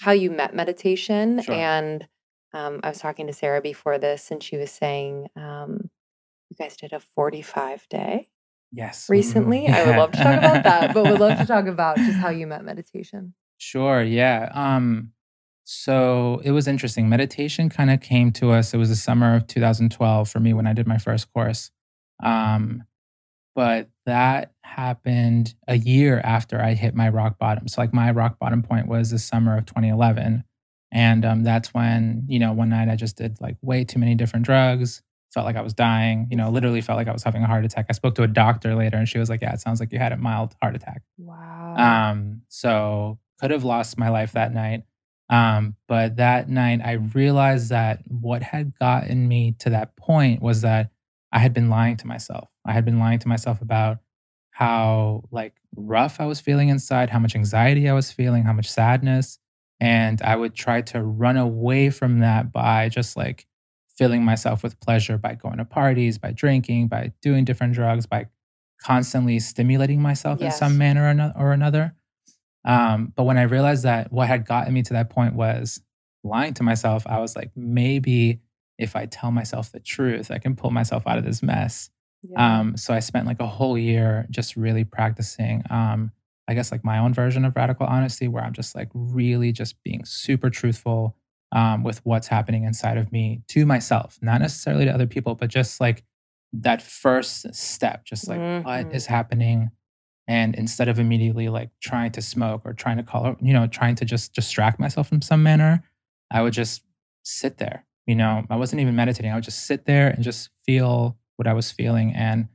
how 0.00 0.12
you 0.12 0.30
met 0.30 0.54
meditation. 0.54 1.40
Sure. 1.40 1.54
And 1.54 2.08
um, 2.52 2.80
I 2.82 2.88
was 2.90 2.98
talking 2.98 3.26
to 3.26 3.32
Sarah 3.32 3.60
before 3.60 3.98
this, 3.98 4.30
and 4.30 4.42
she 4.42 4.56
was 4.56 4.70
saying 4.70 5.28
um, 5.36 5.90
you 6.50 6.56
guys 6.58 6.76
did 6.76 6.92
a 6.92 7.00
45 7.00 7.86
day 7.88 8.28
yes 8.72 9.08
recently. 9.08 9.66
I 9.68 9.84
would 9.84 9.96
love 9.96 10.12
to 10.12 10.18
talk 10.18 10.38
about 10.38 10.62
that, 10.64 10.94
but 10.94 11.04
would 11.06 11.18
love 11.20 11.38
to 11.38 11.46
talk 11.54 11.66
about 11.66 11.96
just 11.96 12.18
how 12.18 12.30
you 12.30 12.46
met 12.46 12.64
meditation. 12.64 13.34
Sure, 13.58 14.02
yeah. 14.02 14.50
Um 14.54 15.12
so 15.64 16.40
it 16.44 16.50
was 16.52 16.68
interesting. 16.68 17.08
Meditation 17.08 17.68
kind 17.68 17.90
of 17.90 18.00
came 18.00 18.30
to 18.32 18.52
us. 18.52 18.74
It 18.74 18.76
was 18.76 18.90
the 18.90 18.96
summer 18.96 19.34
of 19.34 19.46
2012 19.46 20.28
for 20.28 20.40
me 20.40 20.52
when 20.52 20.66
I 20.66 20.72
did 20.72 20.86
my 20.86 20.98
first 20.98 21.32
course. 21.32 21.70
Um 22.22 22.84
but 23.54 23.88
that 24.04 24.52
happened 24.62 25.54
a 25.68 25.76
year 25.76 26.20
after 26.24 26.60
I 26.60 26.74
hit 26.74 26.94
my 26.94 27.08
rock 27.08 27.38
bottom. 27.38 27.68
So 27.68 27.80
like 27.80 27.94
my 27.94 28.10
rock 28.10 28.38
bottom 28.38 28.62
point 28.62 28.88
was 28.88 29.10
the 29.10 29.18
summer 29.18 29.56
of 29.56 29.66
2011. 29.66 30.44
And 30.90 31.24
um, 31.24 31.42
that's 31.44 31.72
when, 31.72 32.24
you 32.28 32.38
know, 32.38 32.52
one 32.52 32.70
night 32.70 32.88
I 32.88 32.96
just 32.96 33.16
did 33.16 33.40
like 33.40 33.56
way 33.62 33.84
too 33.84 33.98
many 33.98 34.14
different 34.14 34.44
drugs. 34.44 35.02
Felt 35.32 35.46
like 35.46 35.56
I 35.56 35.62
was 35.62 35.74
dying, 35.74 36.28
you 36.30 36.36
know, 36.36 36.50
literally 36.50 36.80
felt 36.80 36.96
like 36.96 37.08
I 37.08 37.12
was 37.12 37.24
having 37.24 37.42
a 37.42 37.46
heart 37.46 37.64
attack. 37.64 37.86
I 37.88 37.92
spoke 37.92 38.14
to 38.16 38.22
a 38.22 38.28
doctor 38.28 38.74
later 38.74 38.96
and 38.96 39.08
she 39.08 39.18
was 39.18 39.28
like, 39.28 39.42
Yeah, 39.42 39.52
it 39.52 39.60
sounds 39.60 39.80
like 39.80 39.92
you 39.92 39.98
had 39.98 40.12
a 40.12 40.16
mild 40.16 40.54
heart 40.62 40.76
attack. 40.76 41.02
Wow. 41.18 41.74
Um, 41.76 42.42
so 42.48 43.18
could 43.40 43.50
have 43.50 43.64
lost 43.64 43.98
my 43.98 44.08
life 44.08 44.32
that 44.32 44.54
night. 44.54 44.84
Um, 45.30 45.76
but 45.88 46.16
that 46.16 46.48
night 46.48 46.80
I 46.84 46.92
realized 46.92 47.70
that 47.70 48.00
what 48.06 48.42
had 48.42 48.78
gotten 48.78 49.26
me 49.26 49.52
to 49.60 49.70
that 49.70 49.96
point 49.96 50.42
was 50.42 50.60
that 50.62 50.90
I 51.32 51.38
had 51.38 51.54
been 51.54 51.70
lying 51.70 51.96
to 51.98 52.06
myself. 52.06 52.48
I 52.64 52.72
had 52.72 52.84
been 52.84 52.98
lying 52.98 53.18
to 53.20 53.28
myself 53.28 53.60
about 53.60 53.98
how 54.50 55.24
like 55.30 55.54
rough 55.74 56.20
I 56.20 56.26
was 56.26 56.40
feeling 56.40 56.68
inside, 56.68 57.10
how 57.10 57.18
much 57.18 57.34
anxiety 57.34 57.88
I 57.88 57.94
was 57.94 58.12
feeling, 58.12 58.44
how 58.44 58.52
much 58.52 58.70
sadness. 58.70 59.38
And 59.80 60.22
I 60.22 60.36
would 60.36 60.54
try 60.54 60.82
to 60.82 61.02
run 61.02 61.36
away 61.36 61.90
from 61.90 62.20
that 62.20 62.52
by 62.52 62.88
just 62.88 63.16
like 63.16 63.46
filling 63.96 64.24
myself 64.24 64.62
with 64.62 64.78
pleasure 64.80 65.18
by 65.18 65.34
going 65.34 65.58
to 65.58 65.64
parties, 65.64 66.18
by 66.18 66.32
drinking, 66.32 66.88
by 66.88 67.12
doing 67.22 67.44
different 67.44 67.74
drugs, 67.74 68.06
by 68.06 68.26
constantly 68.80 69.40
stimulating 69.40 70.00
myself 70.00 70.40
in 70.40 70.52
some 70.52 70.78
manner 70.78 71.32
or 71.36 71.44
or 71.48 71.52
another. 71.52 71.94
Um, 72.64 73.12
but 73.14 73.24
when 73.24 73.38
I 73.38 73.42
realized 73.42 73.84
that 73.84 74.12
what 74.12 74.28
had 74.28 74.46
gotten 74.46 74.72
me 74.72 74.82
to 74.82 74.94
that 74.94 75.10
point 75.10 75.34
was 75.34 75.80
lying 76.22 76.54
to 76.54 76.62
myself, 76.62 77.06
I 77.06 77.18
was 77.18 77.36
like, 77.36 77.50
maybe 77.54 78.40
if 78.78 78.96
I 78.96 79.06
tell 79.06 79.30
myself 79.30 79.70
the 79.70 79.80
truth, 79.80 80.30
I 80.30 80.38
can 80.38 80.56
pull 80.56 80.70
myself 80.70 81.06
out 81.06 81.18
of 81.18 81.24
this 81.24 81.42
mess. 81.42 81.90
Yeah. 82.28 82.58
Um, 82.60 82.76
so 82.76 82.94
I 82.94 83.00
spent 83.00 83.26
like 83.26 83.40
a 83.40 83.46
whole 83.46 83.76
year 83.78 84.26
just 84.30 84.56
really 84.56 84.84
practicing, 84.84 85.62
um, 85.70 86.10
I 86.48 86.54
guess, 86.54 86.72
like 86.72 86.84
my 86.84 86.98
own 86.98 87.12
version 87.14 87.44
of 87.44 87.54
radical 87.56 87.86
honesty, 87.86 88.28
where 88.28 88.42
I'm 88.42 88.52
just 88.54 88.74
like 88.74 88.88
really 88.94 89.52
just 89.52 89.82
being 89.84 90.04
super 90.04 90.50
truthful 90.50 91.16
um, 91.52 91.84
with 91.84 92.00
what's 92.04 92.26
happening 92.28 92.64
inside 92.64 92.96
of 92.98 93.12
me 93.12 93.42
to 93.48 93.64
myself, 93.66 94.18
not 94.22 94.40
necessarily 94.40 94.86
to 94.86 94.90
other 94.92 95.06
people, 95.06 95.34
but 95.34 95.48
just 95.50 95.80
like 95.80 96.02
that 96.54 96.80
first 96.82 97.54
step, 97.54 98.04
just 98.04 98.28
like 98.28 98.38
what 98.64 98.86
Mhm. 98.86 98.94
is 98.94 99.06
happening. 99.06 99.70
And 100.26 100.54
instead 100.54 100.88
of 100.88 100.98
immediately 100.98 101.48
like 101.48 101.70
trying 101.80 102.12
to 102.12 102.22
smoke 102.22 102.62
or 102.64 102.72
trying 102.72 102.96
to 102.96 103.02
call, 103.02 103.36
you 103.40 103.52
know, 103.52 103.66
trying 103.66 103.94
to 103.96 104.04
just 104.04 104.34
distract 104.34 104.80
myself 104.80 105.12
in 105.12 105.20
some 105.20 105.42
manner, 105.42 105.82
I 106.30 106.42
would 106.42 106.54
just 106.54 106.82
sit 107.22 107.58
there. 107.58 107.84
You 108.06 108.14
know, 108.14 108.44
I 108.48 108.56
wasn't 108.56 108.80
even 108.80 108.96
meditating. 108.96 109.30
I 109.30 109.34
would 109.34 109.44
just 109.44 109.66
sit 109.66 109.84
there 109.84 110.08
and 110.08 110.22
just 110.22 110.50
feel 110.66 111.16
what 111.36 111.46
I 111.46 111.52
was 111.52 111.70
feeling. 111.70 112.12
And 112.14 112.48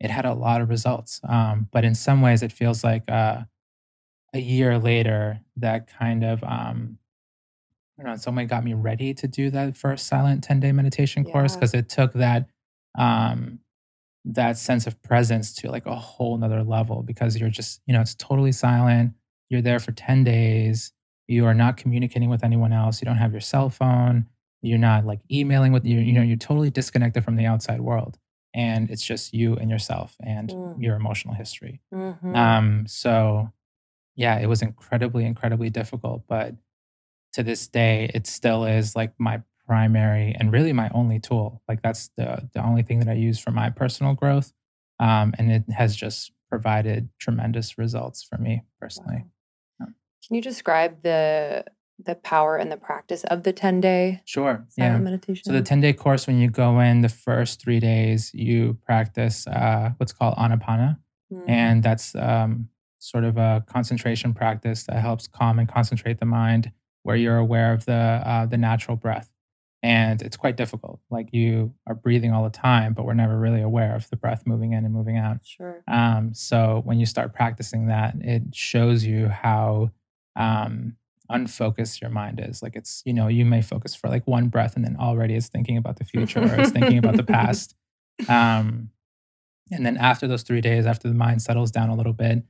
it 0.00 0.10
had 0.10 0.24
a 0.24 0.34
lot 0.34 0.60
of 0.60 0.68
results. 0.68 1.20
Um, 1.28 1.68
but 1.72 1.84
in 1.84 1.94
some 1.94 2.20
ways, 2.20 2.42
it 2.42 2.52
feels 2.52 2.84
like 2.84 3.10
uh, 3.10 3.42
a 4.32 4.38
year 4.38 4.78
later, 4.78 5.40
that 5.56 5.88
kind 5.88 6.24
of 6.24 6.42
um, 6.44 6.98
I 7.98 8.04
don't 8.04 8.12
know, 8.12 8.16
somebody 8.16 8.46
got 8.46 8.64
me 8.64 8.74
ready 8.74 9.12
to 9.14 9.26
do 9.26 9.50
that 9.50 9.76
first 9.76 10.06
silent 10.06 10.44
10 10.44 10.60
day 10.60 10.72
meditation 10.72 11.24
course 11.24 11.56
because 11.56 11.74
it 11.74 11.88
took 11.88 12.12
that 12.14 12.46
um 12.96 13.58
that 14.34 14.58
sense 14.58 14.86
of 14.86 15.00
presence 15.02 15.54
to 15.54 15.70
like 15.70 15.86
a 15.86 15.94
whole 15.94 16.36
nother 16.36 16.62
level 16.62 17.02
because 17.02 17.36
you're 17.38 17.48
just, 17.48 17.80
you 17.86 17.94
know, 17.94 18.00
it's 18.00 18.14
totally 18.14 18.52
silent. 18.52 19.12
You're 19.48 19.62
there 19.62 19.78
for 19.78 19.92
10 19.92 20.24
days. 20.24 20.92
You 21.26 21.46
are 21.46 21.54
not 21.54 21.76
communicating 21.76 22.28
with 22.28 22.44
anyone 22.44 22.72
else. 22.72 23.00
You 23.00 23.06
don't 23.06 23.16
have 23.16 23.32
your 23.32 23.40
cell 23.40 23.70
phone. 23.70 24.26
You're 24.60 24.78
not 24.78 25.06
like 25.06 25.20
emailing 25.30 25.72
with 25.72 25.84
you, 25.86 25.98
you 26.00 26.12
know, 26.12 26.22
you're 26.22 26.36
totally 26.36 26.70
disconnected 26.70 27.24
from 27.24 27.36
the 27.36 27.46
outside 27.46 27.80
world. 27.80 28.18
And 28.54 28.90
it's 28.90 29.04
just 29.04 29.32
you 29.32 29.54
and 29.56 29.70
yourself 29.70 30.16
and 30.20 30.50
Mm. 30.50 30.82
your 30.82 30.96
emotional 30.96 31.34
history. 31.34 31.80
Mhm. 31.92 32.34
Um, 32.36 32.86
so 32.86 33.52
yeah, 34.16 34.38
it 34.40 34.46
was 34.46 34.62
incredibly, 34.62 35.24
incredibly 35.24 35.70
difficult, 35.70 36.24
but 36.26 36.54
to 37.34 37.42
this 37.42 37.68
day, 37.68 38.10
it 38.14 38.26
still 38.26 38.64
is 38.64 38.96
like 38.96 39.12
my 39.18 39.42
primary 39.68 40.34
and 40.38 40.50
really 40.52 40.72
my 40.72 40.90
only 40.94 41.20
tool. 41.20 41.62
Like 41.68 41.82
that's 41.82 42.08
the 42.16 42.48
the 42.54 42.64
only 42.64 42.82
thing 42.82 42.98
that 43.00 43.08
I 43.08 43.12
use 43.12 43.38
for 43.38 43.50
my 43.50 43.68
personal 43.70 44.14
growth. 44.14 44.52
Um, 44.98 45.34
and 45.38 45.52
it 45.52 45.64
has 45.70 45.94
just 45.94 46.32
provided 46.48 47.10
tremendous 47.20 47.78
results 47.78 48.24
for 48.24 48.38
me 48.38 48.62
personally. 48.80 49.26
Wow. 49.78 49.88
Can 50.26 50.36
you 50.36 50.42
describe 50.42 51.02
the 51.02 51.64
the 52.04 52.14
power 52.14 52.56
and 52.56 52.70
the 52.70 52.76
practice 52.76 53.24
of 53.24 53.42
the 53.42 53.52
10 53.52 53.80
day 53.80 54.22
Sure. 54.24 54.64
Yeah. 54.76 54.98
meditation? 54.98 55.42
So 55.44 55.52
the 55.52 55.62
10 55.62 55.80
day 55.80 55.92
course, 55.92 56.26
when 56.28 56.38
you 56.38 56.48
go 56.48 56.78
in 56.80 57.02
the 57.02 57.08
first 57.08 57.60
three 57.60 57.80
days, 57.80 58.30
you 58.32 58.78
practice 58.86 59.46
uh, 59.48 59.90
what's 59.98 60.12
called 60.12 60.36
anapana. 60.36 60.98
Mm. 61.30 61.44
and 61.46 61.82
that's 61.82 62.14
um, 62.14 62.70
sort 63.00 63.24
of 63.24 63.36
a 63.36 63.62
concentration 63.66 64.32
practice 64.32 64.84
that 64.84 64.96
helps 64.96 65.26
calm 65.26 65.58
and 65.58 65.68
concentrate 65.68 66.18
the 66.20 66.24
mind 66.24 66.72
where 67.02 67.16
you're 67.16 67.36
aware 67.36 67.74
of 67.74 67.84
the 67.84 67.92
uh, 68.24 68.46
the 68.46 68.56
natural 68.56 68.96
breath 68.96 69.30
and 69.82 70.22
it's 70.22 70.36
quite 70.36 70.56
difficult 70.56 71.00
like 71.10 71.28
you 71.32 71.72
are 71.86 71.94
breathing 71.94 72.32
all 72.32 72.42
the 72.44 72.50
time 72.50 72.92
but 72.94 73.04
we're 73.04 73.14
never 73.14 73.38
really 73.38 73.62
aware 73.62 73.94
of 73.94 74.08
the 74.10 74.16
breath 74.16 74.42
moving 74.46 74.72
in 74.72 74.84
and 74.84 74.92
moving 74.92 75.16
out 75.16 75.38
Sure. 75.44 75.82
um, 75.88 76.34
so 76.34 76.82
when 76.84 76.98
you 76.98 77.06
start 77.06 77.32
practicing 77.34 77.86
that 77.86 78.14
it 78.20 78.42
shows 78.54 79.04
you 79.04 79.28
how 79.28 79.90
um, 80.36 80.96
unfocused 81.30 82.00
your 82.00 82.10
mind 82.10 82.40
is 82.42 82.62
like 82.62 82.74
it's 82.74 83.02
you 83.04 83.12
know 83.12 83.28
you 83.28 83.44
may 83.44 83.62
focus 83.62 83.94
for 83.94 84.08
like 84.08 84.26
one 84.26 84.48
breath 84.48 84.74
and 84.76 84.84
then 84.84 84.96
already 84.98 85.34
it's 85.34 85.48
thinking 85.48 85.76
about 85.76 85.96
the 85.98 86.04
future 86.04 86.40
or 86.40 86.54
it's 86.60 86.70
thinking 86.70 86.98
about 86.98 87.16
the 87.16 87.22
past 87.36 87.74
um, 88.28 88.90
and 89.70 89.84
then 89.84 89.96
after 89.98 90.26
those 90.26 90.42
three 90.42 90.60
days, 90.62 90.86
after 90.86 91.08
the 91.08 91.14
mind 91.14 91.42
settles 91.42 91.70
down 91.70 91.90
a 91.90 91.94
little 91.94 92.14
bit, 92.14 92.42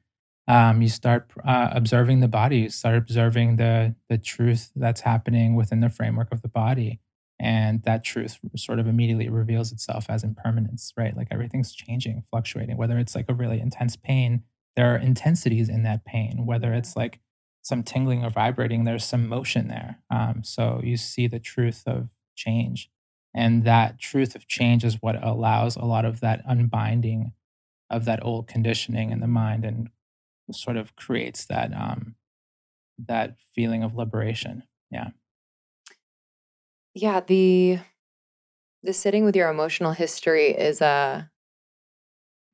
um, 0.47 0.81
you 0.81 0.89
start 0.89 1.31
uh, 1.45 1.69
observing 1.73 2.21
the 2.21 2.29
body. 2.29 2.59
You 2.61 2.71
start 2.71 2.97
observing 2.97 3.57
the 3.57 3.95
the 4.09 4.19
truth 4.19 4.71
that's 4.77 5.01
happening 5.03 5.55
within 5.57 5.81
the 5.81 5.91
framework 5.91 6.31
of 6.33 6.43
the 6.43 6.49
body, 6.49 7.01
and 7.41 7.83
that 7.85 8.05
truth 8.05 8.39
sort 8.57 8.79
of 8.79 8.87
immediately 8.87 9.29
reveals 9.29 9.73
itself 9.73 10.07
as 10.09 10.25
impermanence. 10.25 10.93
Right, 10.97 11.17
like 11.17 11.29
everything's 11.31 11.73
changing, 11.73 12.25
fluctuating. 12.31 12.77
Whether 12.77 12.99
it's 12.99 13.15
like 13.15 13.27
a 13.29 13.35
really 13.35 13.61
intense 13.61 13.97
pain, 13.97 14.43
there 14.77 14.93
are 14.95 14.99
intensities 14.99 15.69
in 15.69 15.83
that 15.85 16.05
pain. 16.05 16.47
Whether 16.47 16.73
it's 16.73 16.97
like 16.97 17.21
some 17.63 17.83
tingling 17.83 18.25
or 18.25 18.31
vibrating, 18.31 18.85
there's 18.85 19.05
some 19.05 19.29
motion 19.29 19.69
there. 19.69 19.99
Um, 20.11 20.43
so 20.45 20.81
you 20.83 20.97
see 20.97 21.27
the 21.27 21.41
truth 21.41 21.83
of 21.87 22.11
change 22.37 22.91
and 23.35 23.65
that 23.65 23.99
truth 23.99 24.35
of 24.35 24.49
change 24.49 24.85
is 24.85 25.03
what 25.03 25.23
allows 25.23 25.77
a 25.77 25.85
lot 25.85 26.05
of 26.05 26.21
that 26.21 26.43
unbinding 26.47 27.33
of 27.91 28.05
that 28.05 28.25
old 28.25 28.49
conditioning 28.49 29.11
in 29.11 29.21
the 29.21 29.27
mind 29.27 29.65
and 29.65 29.91
sort 30.51 30.77
of 30.77 30.97
creates 30.97 31.45
that 31.45 31.73
um 31.75 32.15
that 32.99 33.37
feeling 33.55 33.83
of 33.85 33.95
liberation. 33.95 34.65
Yeah. 34.91 35.11
Yeah, 37.01 37.21
the 37.21 37.79
the 38.83 38.93
sitting 38.93 39.25
with 39.25 39.37
your 39.37 39.51
emotional 39.51 39.93
history 39.93 40.49
is 40.49 40.83
uh 40.83 41.25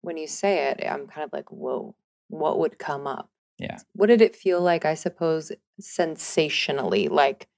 when 0.03 0.19
you 0.19 0.27
say 0.27 0.69
it, 0.69 0.85
I'm 0.87 1.07
kind 1.07 1.25
of 1.25 1.33
like, 1.33 1.51
whoa, 1.51 1.97
what 2.29 2.59
would 2.59 2.79
come 2.79 3.07
up? 3.07 3.31
Yeah. 3.59 3.79
What 3.95 4.09
did 4.09 4.21
it 4.21 4.37
feel 4.37 4.61
like, 4.61 4.85
I 4.85 4.93
suppose, 4.95 5.51
sensationally? 5.81 7.09
Like 7.09 7.49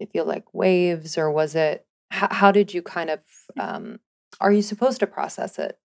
it 0.00 0.10
feel 0.12 0.24
like 0.24 0.52
waves 0.52 1.16
or 1.16 1.30
was 1.30 1.54
it 1.54 1.86
how, 2.10 2.26
how 2.32 2.50
did 2.50 2.74
you 2.74 2.82
kind 2.82 3.10
of 3.10 3.20
um 3.58 4.00
are 4.40 4.52
you 4.52 4.62
supposed 4.62 4.98
to 5.00 5.06
process 5.06 5.60
it 5.60 5.78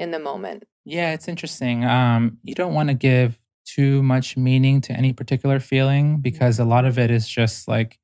in 0.00 0.10
the 0.10 0.18
moment? 0.18 0.64
Yeah, 0.84 1.12
it's 1.12 1.28
interesting. 1.28 1.84
Um 1.84 2.38
you 2.42 2.56
don't 2.56 2.74
want 2.74 2.88
to 2.88 2.94
give 2.94 3.38
too 3.66 4.02
much 4.02 4.36
meaning 4.36 4.80
to 4.80 4.92
any 4.94 5.12
particular 5.12 5.60
feeling 5.60 6.20
because 6.20 6.58
a 6.58 6.64
lot 6.64 6.84
of 6.84 6.98
it 6.98 7.12
is 7.12 7.28
just 7.28 7.68
like 7.68 8.00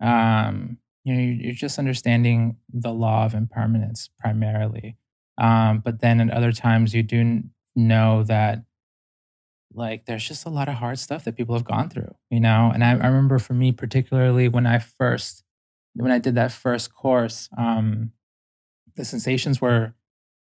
um 0.00 0.78
you 1.06 1.14
know 1.14 1.22
you're 1.22 1.34
you're 1.34 1.54
just 1.54 1.78
understanding 1.80 2.58
the 2.74 2.92
law 2.92 3.26
of 3.26 3.34
impermanence 3.34 4.10
primarily. 4.18 4.98
Um 5.38 5.80
but 5.84 6.00
then 6.02 6.20
at 6.20 6.30
other 6.30 6.52
times 6.52 6.94
you 6.94 7.04
do 7.04 7.44
know 7.76 8.24
that 8.24 8.64
like 9.74 10.06
there's 10.06 10.26
just 10.26 10.46
a 10.46 10.50
lot 10.50 10.68
of 10.68 10.76
hard 10.76 10.98
stuff 10.98 11.24
that 11.24 11.36
people 11.36 11.54
have 11.54 11.64
gone 11.64 11.88
through 11.90 12.14
you 12.30 12.40
know? 12.40 12.70
And 12.72 12.84
I, 12.84 12.92
I 12.92 13.06
remember 13.08 13.38
for 13.38 13.54
me 13.54 13.72
particularly 13.72 14.48
when 14.48 14.66
i 14.66 14.78
first 14.78 15.44
when 15.94 16.10
i 16.12 16.18
did 16.18 16.34
that 16.36 16.52
first 16.52 16.94
course 16.94 17.48
um 17.58 18.12
the 18.96 19.04
sensations 19.04 19.60
were 19.60 19.94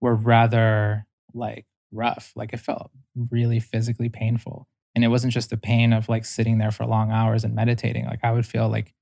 were 0.00 0.14
rather 0.14 1.06
like 1.34 1.66
rough. 1.92 2.32
Like 2.36 2.52
it 2.52 2.60
felt 2.60 2.90
really 3.30 3.60
physically 3.60 4.08
painful. 4.08 4.68
And 4.94 5.04
it 5.04 5.08
wasn't 5.08 5.32
just 5.32 5.50
the 5.50 5.56
pain 5.56 5.92
of 5.92 6.08
like 6.08 6.24
sitting 6.24 6.58
there 6.58 6.72
for 6.72 6.86
long 6.86 7.12
hours 7.12 7.44
and 7.44 7.54
meditating. 7.54 8.06
Like 8.06 8.20
i 8.24 8.32
would 8.32 8.46
feel 8.46 8.68
like 8.68 8.94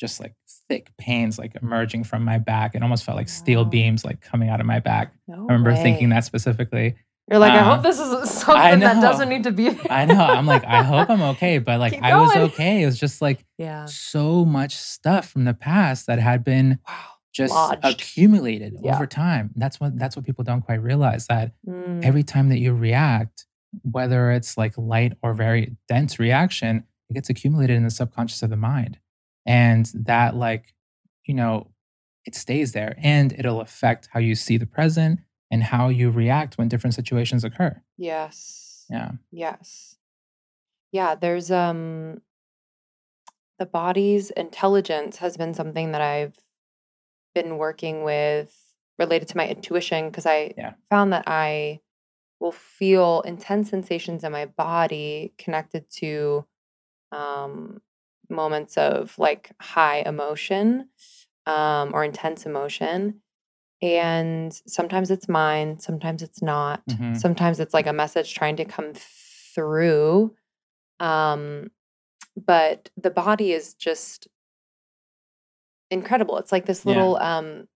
just 0.00 0.20
like 0.20 0.34
thick 0.68 0.90
pains 0.98 1.38
like 1.38 1.54
emerging 1.62 2.02
from 2.04 2.24
my 2.24 2.38
back 2.38 2.74
it 2.74 2.82
almost 2.82 3.04
felt 3.04 3.16
like 3.16 3.28
steel 3.28 3.64
beams 3.64 4.04
like 4.04 4.20
coming 4.20 4.48
out 4.48 4.58
of 4.60 4.66
my 4.66 4.80
back 4.80 5.12
No 5.28 5.34
i 5.48 5.52
remember 5.52 5.74
thinking 5.76 6.08
that 6.10 6.24
specifically 6.24 6.96
You're 7.30 7.38
like, 7.40 7.52
I 7.52 7.62
hope 7.62 7.82
this 7.82 7.98
is 7.98 8.30
something 8.30 8.80
that 8.80 9.00
doesn't 9.00 9.28
need 9.28 9.42
to 9.44 9.50
be 9.52 9.70
there. 9.70 9.86
I 9.90 10.04
know. 10.04 10.20
I'm 10.20 10.46
like, 10.46 10.64
I 10.64 10.82
hope 10.82 11.10
I'm 11.10 11.22
okay. 11.34 11.58
But 11.58 11.80
like, 11.80 12.00
I 12.00 12.14
was 12.20 12.36
okay. 12.36 12.82
It 12.84 12.86
was 12.86 13.00
just 13.00 13.20
like 13.20 13.44
Yeah. 13.58 13.86
so 13.86 14.44
much 14.44 14.76
stuff 14.76 15.28
from 15.28 15.44
the 15.44 15.52
past 15.54 16.06
that 16.06 16.20
had 16.20 16.44
been 16.44 16.78
Wow. 16.86 16.94
just 17.34 17.52
Lodged. 17.52 17.84
accumulated 17.84 18.74
Yeah. 18.80 18.94
over 18.94 19.08
time. 19.08 19.50
That's 19.56 19.80
what 19.80 19.98
that's 19.98 20.14
what 20.16 20.24
people 20.24 20.44
don't 20.44 20.62
quite 20.62 20.80
realize 20.80 21.26
that 21.26 21.50
Mm, 21.68 22.04
every 22.04 22.22
time 22.22 22.48
that 22.50 22.58
you 22.58 22.72
react, 22.74 23.46
whether 23.82 24.30
it's 24.30 24.56
like 24.56 24.78
light 24.78 25.14
or 25.20 25.34
very 25.34 25.76
dense 25.88 26.20
reaction, 26.20 26.84
it 27.10 27.14
gets 27.14 27.28
accumulated 27.28 27.76
in 27.76 27.82
the 27.82 27.90
subconscious 27.90 28.40
of 28.44 28.50
the 28.50 28.56
mind. 28.56 28.98
And 29.46 29.86
that 29.94 30.34
like, 30.36 30.74
you 31.24 31.34
know, 31.34 31.68
it 32.24 32.34
stays 32.34 32.72
there 32.72 32.96
and 33.00 33.32
it'll 33.32 33.60
affect 33.60 34.08
how 34.12 34.20
you 34.20 34.34
see 34.34 34.56
the 34.56 34.66
present 34.66 35.20
and 35.50 35.62
how 35.62 35.88
you 35.88 36.10
react 36.10 36.58
when 36.58 36.68
different 36.68 36.94
situations 36.94 37.44
occur. 37.44 37.80
yes. 37.96 38.86
Yeah. 38.90 39.12
Yes. 39.32 39.96
Yeah, 40.92 41.14
there's 41.16 41.50
um 41.50 42.20
the 43.58 43.66
body's 43.66 44.30
intelligence 44.30 45.16
has 45.18 45.36
been 45.36 45.54
something 45.54 45.92
that 45.92 46.00
I've 46.00 46.36
been 47.34 47.58
working 47.58 48.02
with 48.04 48.54
related 48.98 49.28
to 49.28 49.36
my 49.36 49.48
intuition 49.48 50.08
because 50.08 50.26
I 50.26 50.54
Yeah. 50.56 50.74
found 50.88 51.12
that 51.12 51.24
I 51.26 51.80
will 52.38 52.52
feel 52.52 53.22
intense 53.22 53.70
sensations 53.70 54.24
in 54.24 54.32
my 54.32 54.46
body 54.46 55.32
connected 55.38 55.88
to 56.00 56.46
um 57.12 57.80
moments 58.30 58.76
of 58.76 59.18
like 59.18 59.52
high 59.60 59.98
emotion 60.06 60.88
um 61.46 61.90
or 61.94 62.04
intense 62.04 62.44
emotion 62.46 63.20
and 63.82 64.52
sometimes 64.66 65.10
it's 65.10 65.28
mine 65.28 65.78
sometimes 65.78 66.22
it's 66.22 66.42
not 66.42 66.82
Mhm. 66.88 67.16
sometimes 67.16 67.60
it's 67.60 67.74
like 67.74 67.86
a 67.86 67.92
message 67.92 68.34
trying 68.34 68.56
to 68.56 68.64
come 68.64 68.92
through 68.94 70.34
um 71.00 71.70
but 72.36 72.90
the 72.96 73.10
body 73.10 73.52
is 73.52 73.74
just 73.74 74.28
incredible 75.90 76.38
it's 76.38 76.52
like 76.52 76.66
this 76.66 76.84
Yeah. 76.84 76.88
little 76.90 77.16
um 77.18 77.68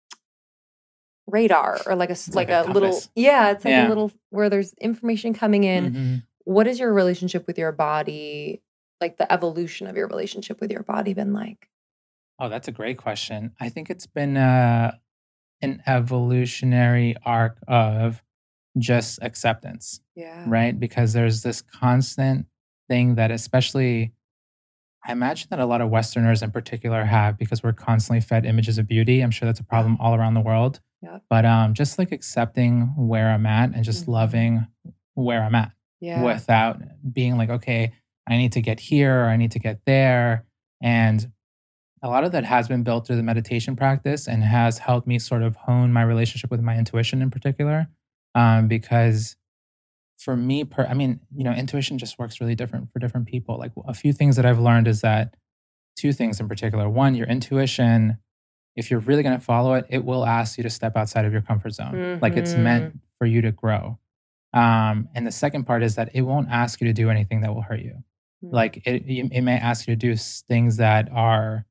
radar 1.26 1.82
or 1.86 1.94
like 1.94 2.08
a 2.08 2.12
It's 2.12 2.34
like, 2.34 2.48
like 2.48 2.66
a, 2.66 2.70
a 2.70 2.72
little 2.72 3.00
yeah 3.14 3.50
it's 3.50 3.64
like 3.64 3.72
Yeah. 3.72 3.86
a 3.86 3.88
little 3.88 4.10
where 4.30 4.48
there's 4.50 4.72
information 4.74 5.32
coming 5.32 5.62
in 5.64 5.92
Mhm. 5.92 6.22
what 6.44 6.66
is 6.66 6.80
your 6.80 6.92
relationship 6.92 7.46
with 7.46 7.56
your 7.58 7.70
body 7.72 8.62
like 9.00 9.16
the 9.16 9.30
evolution 9.32 9.86
of 9.86 9.96
your 9.96 10.06
relationship 10.08 10.60
with 10.60 10.70
your 10.70 10.82
body 10.82 11.14
been 11.14 11.32
like 11.32 11.68
Oh, 12.42 12.48
that's 12.48 12.68
a 12.68 12.72
great 12.72 12.96
question. 12.96 13.52
I 13.60 13.68
think 13.68 13.90
it's 13.90 14.06
been 14.06 14.38
uh, 14.38 14.92
an 15.60 15.82
evolutionary 15.86 17.14
arc 17.24 17.58
of 17.68 18.22
just 18.78 19.18
acceptance, 19.22 20.00
yeah 20.14 20.44
right? 20.48 20.78
Because 20.78 21.12
there's 21.12 21.42
this 21.42 21.60
constant 21.60 22.46
thing 22.88 23.16
that, 23.16 23.30
especially, 23.30 24.12
I 25.06 25.12
imagine 25.12 25.48
that 25.50 25.60
a 25.60 25.66
lot 25.66 25.82
of 25.82 25.90
Westerners 25.90 26.42
in 26.42 26.50
particular 26.50 27.04
have 27.04 27.36
because 27.36 27.62
we're 27.62 27.74
constantly 27.74 28.22
fed 28.22 28.46
images 28.46 28.78
of 28.78 28.86
beauty. 28.88 29.20
I'm 29.20 29.30
sure 29.30 29.44
that's 29.46 29.60
a 29.60 29.64
problem 29.64 29.98
all 30.00 30.14
around 30.14 30.32
the 30.34 30.40
world. 30.40 30.80
Yep. 31.02 31.22
But 31.28 31.44
um, 31.44 31.74
just 31.74 31.98
like 31.98 32.10
accepting 32.10 32.92
where 32.96 33.28
I'm 33.30 33.44
at 33.44 33.74
and 33.74 33.84
just 33.84 34.04
Mhm. 34.06 34.12
loving 34.12 34.66
where 35.14 35.42
I'm 35.42 35.54
at 35.54 35.72
yeah 36.00 36.22
without 36.22 36.80
being 37.12 37.36
like, 37.36 37.50
okay, 37.50 37.92
I 38.30 38.36
need 38.36 38.52
to 38.52 38.62
get 38.62 38.80
here 38.80 39.24
or 39.24 39.26
I 39.26 39.36
need 39.36 39.50
to 39.52 39.58
get 39.58 39.80
there. 39.84 40.46
And 40.80 41.30
a 42.02 42.08
lot 42.08 42.24
of 42.24 42.32
that 42.32 42.44
has 42.44 42.68
been 42.68 42.82
built 42.82 43.06
through 43.06 43.16
the 43.16 43.22
meditation 43.22 43.76
practice 43.76 44.26
and 44.26 44.42
has 44.42 44.78
helped 44.78 45.06
me 45.06 45.18
sort 45.18 45.42
of 45.42 45.56
hone 45.56 45.92
my 45.92 46.02
relationship 46.02 46.50
with 46.50 46.62
my 46.62 46.78
intuition 46.78 47.20
in 47.20 47.30
particular. 47.30 47.88
Um, 48.34 48.68
because 48.68 49.36
for 50.16 50.36
me, 50.36 50.64
per, 50.64 50.86
I 50.86 50.94
mean, 50.94 51.20
you 51.34 51.44
know, 51.44 51.52
intuition 51.52 51.98
just 51.98 52.18
works 52.18 52.40
really 52.40 52.54
different 52.54 52.92
for 52.92 53.00
different 53.00 53.26
people. 53.26 53.58
Like 53.58 53.72
a 53.86 53.94
few 53.94 54.12
things 54.12 54.36
that 54.36 54.46
I've 54.46 54.60
learned 54.60 54.86
is 54.86 55.00
that 55.00 55.34
two 55.96 56.12
things 56.12 56.40
in 56.40 56.48
particular. 56.48 56.88
One, 56.88 57.14
your 57.14 57.26
intuition, 57.26 58.18
if 58.76 58.90
you're 58.90 59.00
really 59.00 59.22
going 59.22 59.38
to 59.38 59.44
follow 59.44 59.74
it, 59.74 59.86
it 59.90 60.04
will 60.04 60.24
ask 60.24 60.56
you 60.56 60.62
to 60.62 60.70
step 60.70 60.96
outside 60.96 61.24
of 61.24 61.32
your 61.32 61.42
comfort 61.42 61.72
zone. 61.72 61.92
Mm-hmm. 61.92 62.22
Like 62.22 62.36
it's 62.36 62.54
meant 62.54 62.84
mm-hmm. 62.90 62.98
for 63.18 63.26
you 63.26 63.42
to 63.42 63.50
grow. 63.50 63.98
Um, 64.52 65.08
and 65.14 65.26
the 65.26 65.32
second 65.32 65.64
part 65.64 65.82
is 65.82 65.96
that 65.96 66.10
it 66.14 66.22
won't 66.22 66.48
ask 66.48 66.80
you 66.80 66.86
to 66.86 66.92
do 66.92 67.10
anything 67.10 67.40
that 67.42 67.54
will 67.54 67.62
hurt 67.62 67.80
you. 67.80 68.04
Mm-hmm. 68.44 68.54
Like 68.54 68.82
it, 68.86 69.04
it 69.06 69.42
may 69.42 69.56
ask 69.56 69.86
you 69.86 69.94
to 69.94 69.98
do 69.98 70.16
things 70.16 70.76
that 70.78 71.10
are 71.12 71.66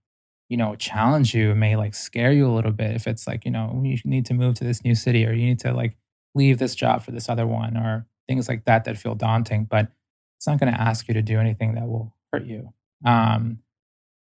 you 0.50 0.58
know, 0.58 0.76
challenge 0.76 1.34
you, 1.36 1.52
It 1.52 1.56
may 1.56 1.76
like 1.76 1.94
scare 1.94 2.32
you 2.32 2.48
a 2.48 2.52
little 2.52 2.72
bit 2.72 2.96
if 2.96 3.08
it's 3.08 3.28
like, 3.28 3.46
you 3.46 3.52
know, 3.52 3.80
you 3.86 3.98
need 4.04 4.26
to 4.26 4.34
move 4.34 4.56
to 4.56 4.64
this 4.64 4.84
new 4.84 4.96
city 4.96 5.26
or 5.26 5.32
you 5.32 5.46
need 5.46 5.60
to 5.60 5.72
like 5.72 5.96
leave 6.34 6.58
this 6.58 6.74
job 6.76 7.04
for 7.04 7.12
this 7.12 7.30
other 7.30 7.46
one 7.46 7.78
or 7.78 8.08
things 8.28 8.50
like 8.50 8.66
that 8.66 8.84
that 8.86 8.98
feel 8.98 9.14
daunting. 9.14 9.66
But 9.66 9.92
it's 10.38 10.48
not 10.48 10.60
going 10.60 10.74
to 10.74 10.82
ask 10.82 11.08
you 11.08 11.14
to 11.14 11.22
do 11.22 11.40
anything 11.40 11.76
that 11.76 11.88
will 11.88 12.16
hurt 12.34 12.46
you. 12.46 12.74
Um, 13.06 13.60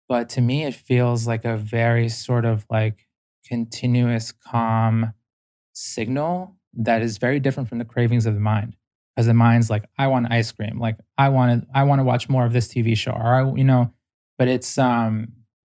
but 0.08 0.29
to 0.29 0.41
me, 0.41 0.65
it 0.65 0.75
feels 0.75 1.25
like 1.27 1.46
a 1.46 1.58
very 1.58 2.10
sort 2.10 2.46
of 2.46 2.65
like 2.70 3.08
continuous 3.46 4.32
calm 4.32 5.13
signal 5.74 6.56
that 6.74 7.01
is 7.01 7.18
very 7.18 7.39
different 7.39 7.70
from 7.70 7.79
the 7.79 7.86
cravings 7.86 8.27
of 8.27 8.36
the 8.36 8.39
mind. 8.39 8.75
Because 9.20 9.28
the 9.28 9.34
mind's 9.34 9.70
like, 9.70 9.84
I 9.98 10.08
want 10.08 10.32
ice 10.32 10.50
cream, 10.50 10.80
like 10.80 10.96
I 11.18 11.28
want 11.28 11.62
to, 11.62 11.68
I 11.76 11.84
want 11.84 12.00
to 12.00 12.06
watch 12.06 12.30
more 12.30 12.46
of 12.46 12.54
this 12.54 12.70
TV 12.70 12.96
show, 12.96 13.12
or 13.12 13.34
I, 13.34 13.54
you 13.54 13.66
know, 13.66 13.92
but 14.38 14.48
it's 14.48 14.78
um 14.78 15.34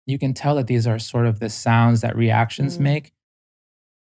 you 0.07 0.19
can 0.19 0.35
tell 0.35 0.57
that 0.57 0.67
these 0.67 0.87
are 0.87 0.99
sort 0.99 1.27
of 1.27 1.41
the 1.41 1.49
sounds 1.49 2.03
that 2.03 2.15
reactions 2.17 2.77
mm. 2.77 2.83
make 2.83 3.13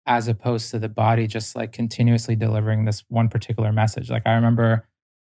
as 0.06 0.28
opposed 0.28 0.70
to 0.70 0.78
the 0.78 0.88
body 0.88 1.26
just 1.26 1.56
like 1.56 1.72
continuously 1.72 2.36
delivering 2.36 2.84
this 2.84 3.02
one 3.08 3.28
particular 3.28 3.72
message 3.72 4.10
like 4.10 4.26
i 4.26 4.34
remember 4.34 4.86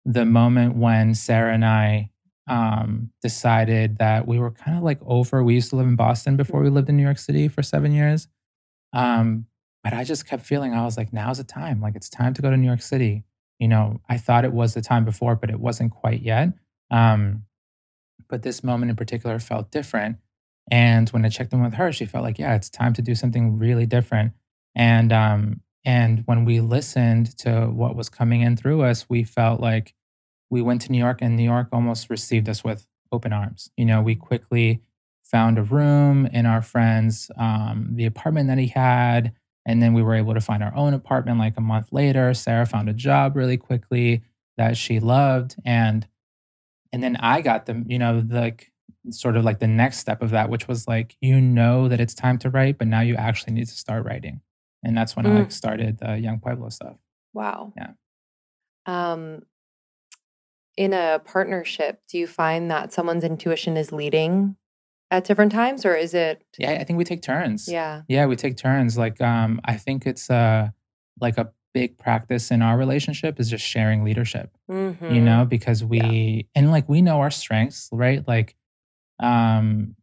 the 0.04 0.24
moment 0.24 0.76
when 0.76 1.14
sarah 1.14 1.52
and 1.52 1.64
i 1.64 2.08
um, 2.48 3.10
decided 3.22 3.98
that 3.98 4.28
we 4.28 4.38
were 4.38 4.52
kind 4.52 4.76
of 4.76 4.84
like 4.84 5.00
over 5.04 5.42
we 5.42 5.54
used 5.54 5.70
to 5.70 5.76
live 5.76 5.86
in 5.86 5.96
boston 5.96 6.36
before 6.36 6.62
we 6.62 6.70
lived 6.70 6.88
in 6.88 6.96
new 6.96 7.02
york 7.02 7.18
city 7.18 7.48
for 7.48 7.62
seven 7.62 7.90
years 7.90 8.28
um, 8.92 9.46
but 9.82 9.92
i 9.92 10.04
just 10.04 10.28
kept 10.28 10.44
feeling 10.44 10.72
i 10.72 10.84
was 10.84 10.96
like 10.96 11.12
now's 11.12 11.38
the 11.38 11.44
time 11.44 11.80
like 11.80 11.96
it's 11.96 12.08
time 12.08 12.32
to 12.32 12.42
go 12.42 12.50
to 12.50 12.56
new 12.56 12.68
york 12.68 12.82
city 12.82 13.24
you 13.58 13.68
know 13.68 14.00
i 14.08 14.16
thought 14.16 14.44
it 14.44 14.52
was 14.52 14.74
the 14.74 14.82
time 14.82 15.04
before 15.04 15.36
but 15.36 15.50
it 15.50 15.60
wasn't 15.60 15.90
quite 15.90 16.22
yet 16.22 16.52
um, 16.90 17.42
but 18.28 18.42
this 18.42 18.62
moment 18.62 18.90
in 18.90 18.96
particular 18.96 19.38
felt 19.38 19.70
different 19.72 20.18
and 20.70 21.08
when 21.10 21.24
I 21.24 21.28
checked 21.28 21.52
in 21.52 21.62
with 21.62 21.74
her, 21.74 21.92
she 21.92 22.06
felt 22.06 22.24
like, 22.24 22.38
yeah, 22.38 22.54
it's 22.54 22.70
time 22.70 22.92
to 22.94 23.02
do 23.02 23.14
something 23.14 23.58
really 23.58 23.86
different. 23.86 24.32
And 24.74 25.12
um, 25.12 25.60
and 25.84 26.22
when 26.26 26.44
we 26.44 26.60
listened 26.60 27.36
to 27.38 27.66
what 27.66 27.94
was 27.94 28.08
coming 28.08 28.40
in 28.40 28.56
through 28.56 28.82
us, 28.82 29.08
we 29.08 29.22
felt 29.22 29.60
like 29.60 29.94
we 30.50 30.62
went 30.62 30.82
to 30.82 30.92
New 30.92 30.98
York, 30.98 31.18
and 31.22 31.36
New 31.36 31.44
York 31.44 31.68
almost 31.72 32.10
received 32.10 32.48
us 32.48 32.64
with 32.64 32.86
open 33.12 33.32
arms. 33.32 33.70
You 33.76 33.84
know, 33.84 34.02
we 34.02 34.16
quickly 34.16 34.82
found 35.24 35.58
a 35.58 35.62
room 35.62 36.26
in 36.26 36.46
our 36.46 36.62
friend's 36.62 37.30
um, 37.36 37.90
the 37.92 38.04
apartment 38.04 38.48
that 38.48 38.58
he 38.58 38.68
had, 38.68 39.32
and 39.66 39.82
then 39.82 39.92
we 39.92 40.02
were 40.02 40.14
able 40.14 40.32
to 40.32 40.40
find 40.40 40.62
our 40.62 40.74
own 40.74 40.94
apartment 40.94 41.38
like 41.38 41.58
a 41.58 41.60
month 41.60 41.88
later. 41.92 42.32
Sarah 42.32 42.64
found 42.64 42.88
a 42.88 42.94
job 42.94 43.36
really 43.36 43.56
quickly 43.58 44.22
that 44.56 44.76
she 44.76 45.00
loved, 45.00 45.56
and 45.64 46.06
and 46.92 47.02
then 47.02 47.16
I 47.16 47.42
got 47.42 47.66
the 47.66 47.84
you 47.86 47.98
know 47.98 48.24
like 48.30 48.72
sort 49.10 49.36
of 49.36 49.44
like 49.44 49.58
the 49.58 49.66
next 49.66 49.98
step 49.98 50.22
of 50.22 50.30
that, 50.30 50.48
which 50.48 50.68
was 50.68 50.88
like, 50.88 51.16
you 51.20 51.40
know 51.40 51.88
that 51.88 52.00
it's 52.00 52.14
time 52.14 52.38
to 52.38 52.50
write, 52.50 52.78
but 52.78 52.88
now 52.88 53.00
you 53.00 53.16
actually 53.16 53.52
need 53.52 53.66
to 53.66 53.74
start 53.74 54.04
writing. 54.04 54.40
And 54.82 54.96
that's 54.96 55.16
when 55.16 55.26
mm. 55.26 55.46
I 55.46 55.48
started 55.48 55.98
the 55.98 56.16
Yung 56.16 56.40
Pueblo 56.40 56.68
stuff. 56.70 56.96
Wow. 57.32 57.72
Yeah. 57.76 57.92
Um, 58.86 59.42
in 60.76 60.92
a 60.92 61.20
partnership, 61.24 62.00
do 62.08 62.18
you 62.18 62.26
find 62.26 62.70
that 62.70 62.92
someone's 62.92 63.24
intuition 63.24 63.76
is 63.76 63.92
leading 63.92 64.56
at 65.10 65.24
different 65.24 65.52
times 65.52 65.84
or 65.84 65.94
is 65.94 66.14
it 66.14 66.42
Yeah, 66.58 66.72
I 66.72 66.84
think 66.84 66.96
we 66.96 67.04
take 67.04 67.22
turns. 67.22 67.68
Yeah. 67.68 68.02
Yeah, 68.08 68.26
we 68.26 68.36
take 68.36 68.56
turns. 68.56 68.98
Like 68.98 69.20
um 69.20 69.60
I 69.64 69.76
think 69.76 70.06
it's 70.06 70.30
uh 70.30 70.70
like 71.20 71.38
a 71.38 71.50
big 71.72 71.98
practice 71.98 72.50
in 72.50 72.62
our 72.62 72.78
relationship 72.78 73.38
is 73.38 73.50
just 73.50 73.64
sharing 73.64 74.02
leadership. 74.02 74.50
Mm-hmm. 74.70 75.14
You 75.14 75.20
know, 75.20 75.44
because 75.44 75.84
we 75.84 76.00
yeah. 76.00 76.42
and 76.54 76.70
like 76.70 76.88
we 76.88 77.02
know 77.02 77.20
our 77.20 77.30
strengths, 77.30 77.88
right? 77.92 78.26
Like 78.26 78.56
um, 79.20 79.96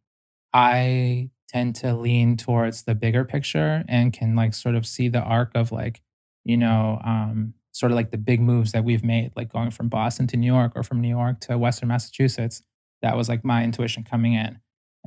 I 0.52 1.30
tend 1.48 1.76
to 1.76 1.94
lean 1.94 2.36
towards 2.36 2.82
the 2.82 2.94
bigger 2.94 3.24
picture 3.24 3.84
and 3.88 4.12
can 4.12 4.36
like 4.36 4.54
sort 4.54 4.74
of 4.74 4.86
see 4.86 5.08
the 5.08 5.20
arc 5.20 5.52
of 5.54 5.72
like, 5.72 6.00
you 6.44 6.56
know, 6.56 7.00
um, 7.04 7.54
sort 7.72 7.92
of 7.92 7.96
like 7.96 8.10
the 8.10 8.18
big 8.18 8.40
moves 8.40 8.72
that 8.72 8.84
we've 8.84 9.04
made, 9.04 9.32
like 9.36 9.52
going 9.52 9.70
from 9.70 9.88
Boston 9.88 10.26
to 10.28 10.36
New 10.36 10.52
York 10.52 10.72
or 10.74 10.82
from 10.82 11.00
New 11.00 11.08
York 11.08 11.40
to 11.40 11.58
Western 11.58 11.88
Massachusetts. 11.88 12.62
That 13.02 13.16
was 13.16 13.28
like 13.28 13.44
my 13.44 13.64
intuition 13.64 14.04
coming 14.04 14.34
in. 14.34 14.60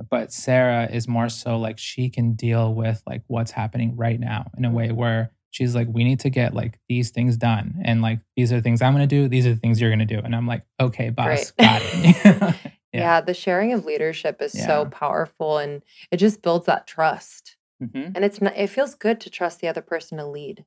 But 0.09 0.31
Sarah 0.31 0.87
is 0.91 1.07
more 1.07 1.29
so 1.29 1.57
like 1.57 1.77
she 1.77 2.09
can 2.09 2.33
deal 2.33 2.73
with 2.73 3.01
like 3.07 3.23
what's 3.27 3.51
happening 3.51 3.95
right 3.95 4.19
now 4.19 4.51
in 4.57 4.65
a 4.65 4.71
way 4.71 4.91
where 4.91 5.31
she's 5.51 5.73
like, 5.73 5.87
we 5.91 6.03
need 6.03 6.19
to 6.21 6.29
get 6.29 6.53
like 6.53 6.79
these 6.87 7.09
things 7.09 7.37
done. 7.37 7.81
And 7.83 8.01
like, 8.01 8.19
these 8.35 8.51
are 8.51 8.57
the 8.57 8.61
things 8.61 8.81
I'm 8.81 8.93
going 8.93 9.07
to 9.07 9.15
do. 9.15 9.27
These 9.27 9.47
are 9.47 9.53
the 9.53 9.59
things 9.59 9.81
you're 9.81 9.89
going 9.89 9.99
to 9.99 10.05
do. 10.05 10.19
And 10.23 10.35
I'm 10.35 10.47
like, 10.47 10.63
okay, 10.79 11.09
boss, 11.09 11.51
got 11.51 11.81
it. 11.83 12.55
Yeah. 12.93 13.01
yeah. 13.01 13.21
the 13.21 13.33
sharing 13.33 13.73
of 13.73 13.83
leadership 13.83 14.41
is 14.41 14.55
yeah. 14.55 14.65
so 14.65 14.85
powerful 14.85 15.57
and 15.57 15.83
it 16.09 16.17
just 16.17 16.41
builds 16.41 16.67
that 16.67 16.87
trust. 16.87 17.57
Mm-hmm. 17.83 18.13
And 18.15 18.23
it's 18.23 18.41
not, 18.41 18.55
it 18.55 18.67
feels 18.67 18.95
good 18.95 19.19
to 19.21 19.29
trust 19.29 19.59
the 19.59 19.67
other 19.67 19.81
person 19.81 20.17
to 20.19 20.25
lead. 20.25 20.63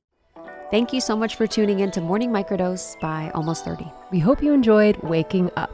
Thank 0.69 0.93
you 0.93 1.01
so 1.01 1.17
much 1.17 1.35
for 1.35 1.47
tuning 1.47 1.79
in 1.79 1.89
to 1.91 1.99
Morning 1.99 2.29
Microdose 2.29 2.97
by 3.01 3.31
Almost 3.33 3.65
30. 3.65 3.91
We 4.11 4.19
hope 4.19 4.43
you 4.43 4.53
enjoyed 4.53 4.97
waking 4.97 5.49
up. 5.57 5.73